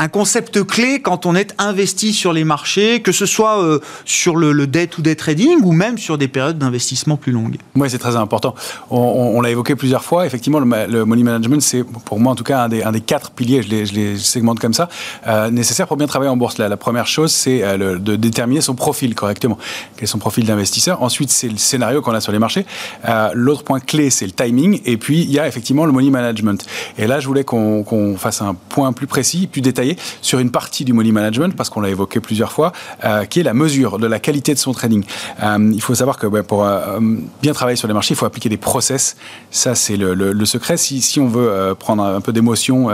[0.01, 4.35] un concept clé quand on est investi sur les marchés, que ce soit euh, sur
[4.35, 7.59] le, le day to day trading ou même sur des périodes d'investissement plus longues.
[7.77, 8.55] Oui, c'est très important.
[8.91, 10.25] On, l'a évoqué plusieurs fois.
[10.25, 13.69] Effectivement, le, money management, c'est pour moi en tout cas un des, quatre piliers, je
[13.69, 14.89] les, segmente comme ça,
[15.27, 16.57] euh, nécessaires pour bien travailler en bourse.
[16.57, 19.59] La, première chose, c'est euh, de déterminer son profil correctement.
[19.97, 21.03] Quel est son profil d'investisseur?
[21.03, 22.65] Ensuite, c'est le scénario qu'on a sur les marchés.
[23.35, 24.81] L'autre point clé, c'est le timing.
[24.87, 26.65] Et puis, il y a effectivement le money management.
[26.97, 29.90] Et là, je voulais qu'on fasse un point plus précis, plus détaillé
[30.23, 32.73] sur une partie du money management, parce qu'on l'a évoqué plusieurs fois,
[33.05, 35.05] euh, qui est la mesure de la qualité de son trading.
[35.43, 36.99] Euh, il faut savoir que pour euh,
[37.43, 39.17] bien travailler sur les marchés, il faut appliquer des process.
[39.51, 40.77] Ça, c'est le, secret.
[40.77, 42.89] Si, on veut prendre un peu d'émotion,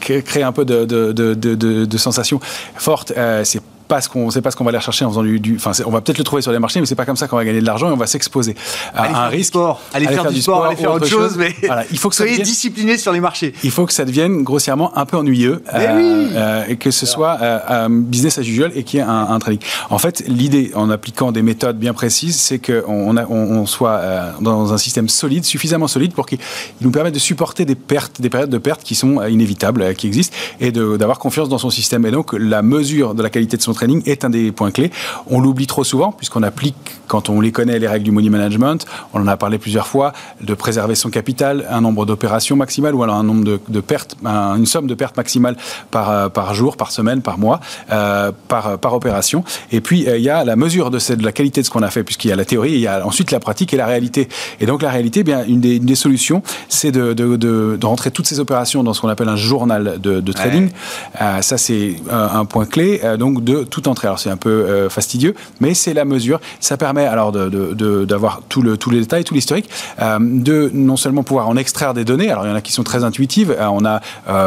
[0.00, 2.40] créer un peu de, de sensations
[2.76, 3.12] fortes,
[3.44, 3.60] c'est
[3.92, 5.90] pas ce qu'on, sait pas ce qu'on va aller chercher en faisant du, enfin, on
[5.90, 7.60] va peut-être le trouver sur les marchés, mais c'est pas comme ça qu'on va gagner
[7.60, 8.54] de l'argent et on va s'exposer
[8.94, 9.52] à un risque.
[9.52, 11.54] Sport, aller, faire, du sport, aller faire autre chose, mais
[11.90, 13.52] il faut que soyez discipliné sur les marchés.
[13.62, 17.36] Il faut que ça devienne grossièrement un peu ennuyeux euh, euh, et que ce soit
[17.42, 19.60] euh, business as usual et qu'il y ait un, trading.
[19.90, 24.00] En fait, l'idée en appliquant des méthodes bien précises, c'est qu'on on, on, soit
[24.40, 26.38] dans un système solide, suffisamment solide pour qu'il
[26.80, 30.34] nous permette de supporter des pertes, des périodes de pertes qui sont inévitables, qui existent,
[30.60, 32.06] et d'avoir confiance dans son système.
[32.06, 34.92] Et donc, la mesure de la qualité de son training est un des points clés.
[35.28, 36.76] On l'oublie trop souvent, puisqu'on applique,
[37.08, 40.12] quand on les connaît, les règles du money management, on en a parlé plusieurs fois,
[40.40, 44.66] de préserver son capital, un nombre d'opérations maximales, ou alors un nombre de, pertes, une
[44.66, 45.56] somme de pertes maximale
[45.90, 47.58] par, euh, par jour, par semaine, par mois,
[47.90, 49.42] euh, par, par opération.
[49.72, 51.70] Et puis, euh, il y a la mesure de, cette, de la qualité de ce
[51.70, 53.76] qu'on a fait, puisqu'il y a la théorie, il y a ensuite la pratique et
[53.76, 54.28] la réalité.
[54.60, 57.86] Et donc, la réalité, eh bien, une des, une des solutions, c'est de, de, de,
[57.86, 60.70] rentrer toutes ces opérations dans ce qu'on appelle un journal de, trading.
[61.18, 63.00] ça, c'est un point clé.
[63.18, 64.06] donc, de tout entrer.
[64.06, 66.40] Alors c'est un peu euh, fastidieux, mais c'est la mesure.
[66.60, 69.68] Ça permet alors d'avoir tout le, tous les détails, tout l'historique,
[70.00, 72.30] euh, de non seulement pouvoir en extraire des données.
[72.30, 73.50] Alors il y en a qui sont très intuitives.
[73.50, 74.00] Euh, on a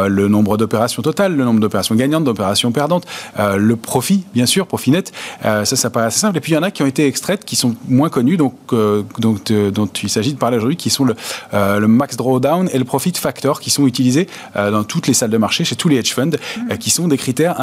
[0.08, 3.04] le nombre d'opérations totales, le nombre d'opérations gagnantes, d'opérations perdantes,
[3.38, 5.12] le profit, bien sûr, profit net.
[5.42, 6.36] ça, ça paraît assez simple.
[6.36, 8.54] Et puis il y en a qui ont été extraites, qui sont moins connues, donc,
[9.18, 13.60] dont il s'agit de parler aujourd'hui, qui sont le, max drawdown et le profit factor,
[13.60, 16.30] qui sont utilisés dans toutes les salles de marché, chez tous les hedge funds,
[16.78, 17.56] qui sont des critères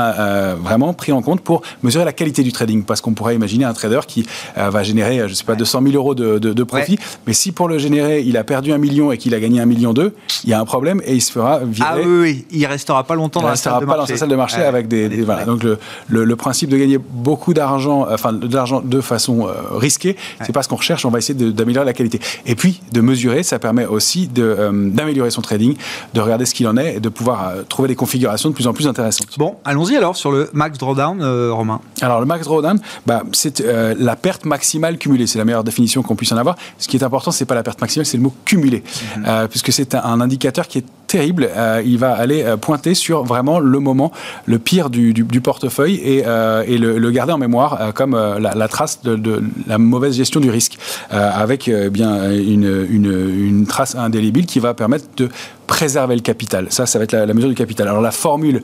[0.62, 2.84] vraiment pris en compte pour mesurer la qualité du trading.
[2.84, 4.26] Parce qu'on pourrait imaginer un trader qui
[4.56, 6.98] va générer, je ne sais pas, 200 000 euros de, de, profit.
[7.28, 9.66] Mais si pour le générer, il a perdu un million et qu'il a gagné un
[9.66, 10.14] million deux,
[10.44, 11.90] il y a un problème et il se fera virer.
[11.90, 12.46] Ah oui, oui.
[12.52, 14.00] il restera pas longtemps dans la salle de marché.
[14.00, 15.46] dans sa salle de marché avec des, voilà.
[15.46, 15.78] Donc le,
[16.08, 20.70] le, principe de gagner beaucoup d'argent, enfin de l'argent de façon risquée, c'est pas ce
[20.70, 21.06] qu'on recherche.
[21.06, 22.20] On va essayer d'améliorer la qualité.
[22.46, 25.76] Et puis de mesurer, ça permet aussi d'améliorer son trading,
[26.14, 28.74] de regarder ce qu'il en est et de pouvoir trouver des configurations de plus en
[28.74, 29.28] plus intéressantes.
[29.38, 31.22] Bon, allons-y alors sur le max drawdown,
[31.52, 31.82] Romain.
[32.02, 33.64] Alors le max drawdown, bah, c'est
[33.98, 35.28] la perte maximale cumulée.
[35.28, 36.56] C'est la meilleure définition qu'on puisse en avoir.
[36.78, 38.84] Ce qui est important, c'est pas la perte maximale, c'est le mot cumulé,
[39.18, 39.26] mhm.
[39.28, 41.50] euh, puisque c'est un, indicateur qui est terrible.
[41.56, 44.12] Euh, il va aller euh, pointer sur vraiment le moment
[44.46, 49.78] le pire du, portefeuille et, et le, garder en mémoire comme la, trace de, la
[49.78, 50.78] mauvaise gestion du risque,
[51.10, 55.30] avec bien une, une, trace indélébile qui va permettre de
[55.68, 56.68] préserver le capital.
[56.70, 57.88] Ça, ça va être la, mesure du capital.
[57.88, 58.64] Alors la formule,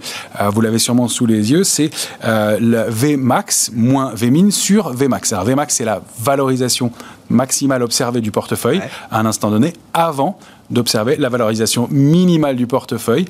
[0.52, 1.89] vous l'avez sûrement sous les yeux, c'est
[2.24, 5.34] le Vmax moins Vmin sur Vmax.
[5.34, 6.91] Alors Vmax, c'est la valorisation
[7.30, 8.82] maximale observée du portefeuille
[9.12, 10.38] à un instant donné, avant
[10.70, 13.26] d'observer la valorisation minimale du portefeuille,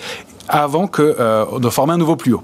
[0.48, 2.44] avant que, euh, de former un nouveau plus haut.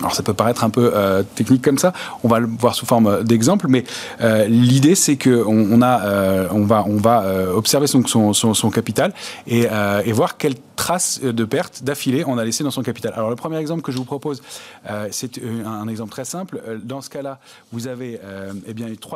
[0.00, 1.92] Alors ça peut paraître un peu euh, technique comme ça,
[2.22, 3.84] on va le voir sous forme d'exemple, mais
[4.20, 7.24] euh, l'idée c'est que on, euh, va,
[7.54, 9.12] observer son, capital
[9.46, 9.66] et,
[10.04, 13.12] et, voir quelles traces de perte d'affilée on a laissé dans son capital.
[13.14, 14.42] Alors le premier exemple que je vous propose,
[15.10, 16.60] c'est un, exemple très simple.
[16.82, 17.38] Dans ce cas-là,
[17.72, 18.20] vous avez
[18.66, 19.12] eh bien trois